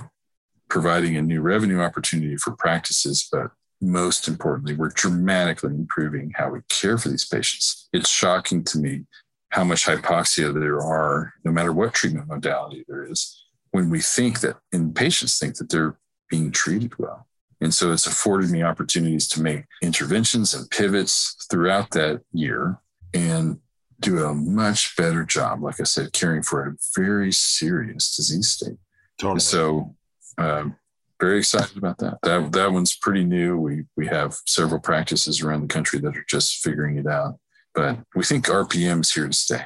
providing 0.69 1.17
a 1.17 1.21
new 1.21 1.41
revenue 1.41 1.81
opportunity 1.81 2.37
for 2.37 2.55
practices, 2.55 3.27
but 3.31 3.51
most 3.81 4.27
importantly, 4.27 4.75
we're 4.75 4.89
dramatically 4.89 5.73
improving 5.73 6.31
how 6.35 6.49
we 6.49 6.59
care 6.69 6.97
for 6.97 7.09
these 7.09 7.25
patients. 7.25 7.87
It's 7.93 8.09
shocking 8.09 8.63
to 8.65 8.77
me 8.77 9.05
how 9.49 9.63
much 9.63 9.85
hypoxia 9.85 10.53
there 10.53 10.79
are, 10.79 11.33
no 11.43 11.51
matter 11.51 11.73
what 11.73 11.93
treatment 11.93 12.27
modality 12.27 12.85
there 12.87 13.03
is, 13.03 13.45
when 13.71 13.89
we 13.89 13.99
think 13.99 14.41
that, 14.41 14.57
and 14.71 14.95
patients 14.95 15.39
think 15.39 15.55
that 15.57 15.69
they're 15.69 15.97
being 16.29 16.51
treated 16.51 16.97
well. 16.99 17.27
And 17.61 17.73
so 17.73 17.91
it's 17.91 18.07
afforded 18.07 18.49
me 18.49 18.63
opportunities 18.63 19.27
to 19.29 19.41
make 19.41 19.65
interventions 19.81 20.53
and 20.53 20.69
pivots 20.69 21.35
throughout 21.49 21.91
that 21.91 22.21
year 22.31 22.77
and 23.13 23.59
do 23.99 24.23
a 24.23 24.33
much 24.33 24.95
better 24.95 25.25
job, 25.25 25.61
like 25.61 25.79
I 25.79 25.83
said, 25.83 26.13
caring 26.13 26.41
for 26.41 26.65
a 26.65 26.75
very 26.95 27.33
serious 27.33 28.15
disease 28.15 28.49
state. 28.49 28.77
Totally. 29.19 29.41
So, 29.41 29.95
um, 30.37 30.77
very 31.19 31.39
excited 31.39 31.75
about 31.75 31.97
that. 31.97 32.19
That 32.23 32.53
that 32.53 32.71
one's 32.71 32.95
pretty 32.95 33.25
new. 33.25 33.57
We 33.57 33.83
we 33.97 34.07
have 34.07 34.37
several 34.45 34.79
practices 34.79 35.41
around 35.41 35.61
the 35.61 35.67
country 35.67 35.99
that 35.99 36.15
are 36.15 36.25
just 36.29 36.63
figuring 36.63 36.97
it 36.97 37.07
out, 37.07 37.37
but 37.75 37.99
we 38.15 38.23
think 38.23 38.45
RPM 38.45 39.01
is 39.01 39.11
here 39.11 39.27
to 39.27 39.33
stay 39.33 39.63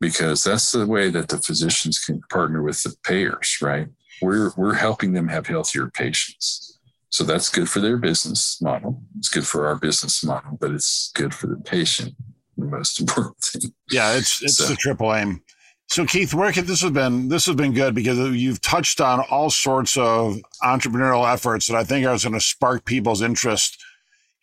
because 0.00 0.44
that's 0.44 0.70
the 0.70 0.86
way 0.86 1.10
that 1.10 1.26
the 1.26 1.38
physicians 1.38 1.98
can 1.98 2.20
partner 2.30 2.62
with 2.62 2.80
the 2.84 2.94
payers. 3.02 3.58
Right? 3.60 3.88
We're 4.20 4.52
we're 4.56 4.74
helping 4.74 5.12
them 5.12 5.26
have 5.26 5.48
healthier 5.48 5.90
patients 5.90 6.71
So 7.12 7.24
that's 7.24 7.50
good 7.50 7.68
for 7.68 7.80
their 7.80 7.98
business 7.98 8.60
model. 8.62 9.02
It's 9.18 9.28
good 9.28 9.46
for 9.46 9.66
our 9.66 9.76
business 9.76 10.24
model, 10.24 10.56
but 10.58 10.70
it's 10.70 11.12
good 11.14 11.34
for 11.34 11.46
the 11.46 11.56
patient. 11.56 12.14
The 12.56 12.64
most 12.64 13.00
important 13.00 13.38
thing. 13.38 13.72
Yeah, 13.90 14.16
it's 14.16 14.42
it's 14.42 14.56
so. 14.56 14.64
the 14.64 14.76
triple 14.76 15.14
aim. 15.14 15.42
So 15.88 16.06
Keith, 16.06 16.32
where 16.32 16.50
can 16.52 16.64
this 16.64 16.80
has 16.80 16.90
been 16.90 17.28
this 17.28 17.44
has 17.46 17.54
been 17.54 17.74
good 17.74 17.94
because 17.94 18.18
you've 18.34 18.62
touched 18.62 19.00
on 19.00 19.20
all 19.30 19.50
sorts 19.50 19.98
of 19.98 20.38
entrepreneurial 20.62 21.30
efforts 21.30 21.66
that 21.66 21.76
I 21.76 21.84
think 21.84 22.06
are 22.06 22.16
going 22.16 22.32
to 22.32 22.40
spark 22.40 22.86
people's 22.86 23.20
interest 23.20 23.82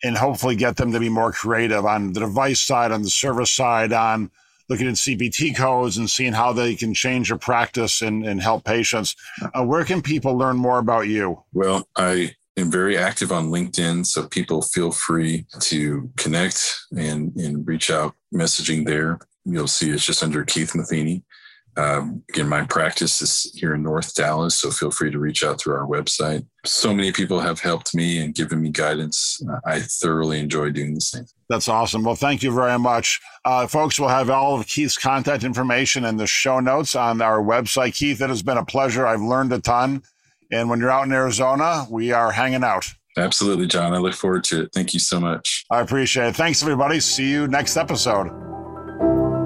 and 0.04 0.16
hopefully 0.16 0.54
get 0.54 0.76
them 0.76 0.92
to 0.92 1.00
be 1.00 1.08
more 1.08 1.32
creative 1.32 1.84
on 1.84 2.12
the 2.12 2.20
device 2.20 2.60
side, 2.60 2.92
on 2.92 3.02
the 3.02 3.10
service 3.10 3.50
side, 3.50 3.92
on 3.92 4.30
looking 4.68 4.86
at 4.86 4.94
CPT 4.94 5.56
codes 5.56 5.98
and 5.98 6.08
seeing 6.08 6.32
how 6.32 6.52
they 6.52 6.76
can 6.76 6.94
change 6.94 7.28
your 7.28 7.38
practice 7.38 8.00
and, 8.00 8.24
and 8.24 8.40
help 8.40 8.64
patients. 8.64 9.16
Uh, 9.52 9.64
where 9.64 9.84
can 9.84 10.00
people 10.00 10.38
learn 10.38 10.56
more 10.56 10.78
about 10.78 11.08
you? 11.08 11.42
Well, 11.52 11.88
I 11.96 12.36
am 12.60 12.70
very 12.70 12.96
active 12.96 13.32
on 13.32 13.50
LinkedIn, 13.50 14.06
so 14.06 14.26
people 14.26 14.62
feel 14.62 14.92
free 14.92 15.46
to 15.60 16.10
connect 16.16 16.78
and, 16.96 17.34
and 17.36 17.66
reach 17.66 17.90
out 17.90 18.14
messaging 18.34 18.86
there. 18.86 19.18
You'll 19.44 19.66
see 19.66 19.90
it's 19.90 20.04
just 20.04 20.22
under 20.22 20.44
Keith 20.44 20.74
Matheny. 20.74 21.24
Um, 21.76 22.22
again, 22.30 22.48
my 22.48 22.64
practice 22.64 23.22
is 23.22 23.50
here 23.54 23.74
in 23.74 23.82
North 23.82 24.14
Dallas, 24.14 24.56
so 24.56 24.70
feel 24.70 24.90
free 24.90 25.10
to 25.10 25.18
reach 25.18 25.44
out 25.44 25.60
through 25.60 25.74
our 25.74 25.86
website. 25.86 26.44
So 26.66 26.92
many 26.92 27.12
people 27.12 27.40
have 27.40 27.60
helped 27.60 27.94
me 27.94 28.18
and 28.18 28.34
given 28.34 28.60
me 28.60 28.70
guidance. 28.70 29.40
I 29.64 29.80
thoroughly 29.80 30.40
enjoy 30.40 30.70
doing 30.70 30.94
the 30.94 31.00
same. 31.00 31.24
That's 31.48 31.68
awesome. 31.68 32.02
Well, 32.02 32.16
thank 32.16 32.42
you 32.42 32.52
very 32.52 32.78
much. 32.78 33.20
Uh, 33.44 33.66
folks, 33.66 33.98
we'll 33.98 34.08
have 34.08 34.30
all 34.30 34.58
of 34.58 34.66
Keith's 34.66 34.98
contact 34.98 35.44
information 35.44 36.04
in 36.04 36.16
the 36.16 36.26
show 36.26 36.60
notes 36.60 36.96
on 36.96 37.22
our 37.22 37.40
website. 37.40 37.94
Keith, 37.94 38.20
it 38.20 38.28
has 38.28 38.42
been 38.42 38.58
a 38.58 38.64
pleasure. 38.64 39.06
I've 39.06 39.22
learned 39.22 39.52
a 39.52 39.60
ton. 39.60 40.02
And 40.52 40.68
when 40.68 40.80
you're 40.80 40.90
out 40.90 41.06
in 41.06 41.12
Arizona, 41.12 41.86
we 41.90 42.12
are 42.12 42.32
hanging 42.32 42.64
out. 42.64 42.86
Absolutely, 43.16 43.66
John. 43.66 43.92
I 43.92 43.98
look 43.98 44.14
forward 44.14 44.44
to 44.44 44.62
it. 44.62 44.70
Thank 44.72 44.94
you 44.94 45.00
so 45.00 45.18
much. 45.20 45.66
I 45.70 45.80
appreciate 45.80 46.28
it. 46.28 46.36
Thanks, 46.36 46.62
everybody. 46.62 47.00
See 47.00 47.30
you 47.30 47.46
next 47.48 47.76
episode. 47.76 48.28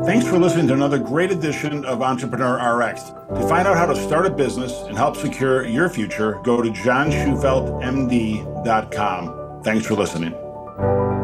Thanks 0.04 0.26
for 0.26 0.38
listening 0.38 0.68
to 0.68 0.74
another 0.74 0.98
great 0.98 1.30
edition 1.30 1.82
of 1.86 2.02
Entrepreneur 2.02 2.76
RX. 2.76 3.04
To 3.04 3.46
find 3.48 3.66
out 3.66 3.78
how 3.78 3.86
to 3.86 3.96
start 3.96 4.26
a 4.26 4.30
business 4.30 4.72
and 4.82 4.98
help 4.98 5.16
secure 5.16 5.66
your 5.66 5.88
future, 5.88 6.38
go 6.44 6.60
to 6.60 6.68
johnshufeldtmd.com. 6.68 9.62
Thanks 9.64 9.86
for 9.86 9.94
listening. 9.94 11.23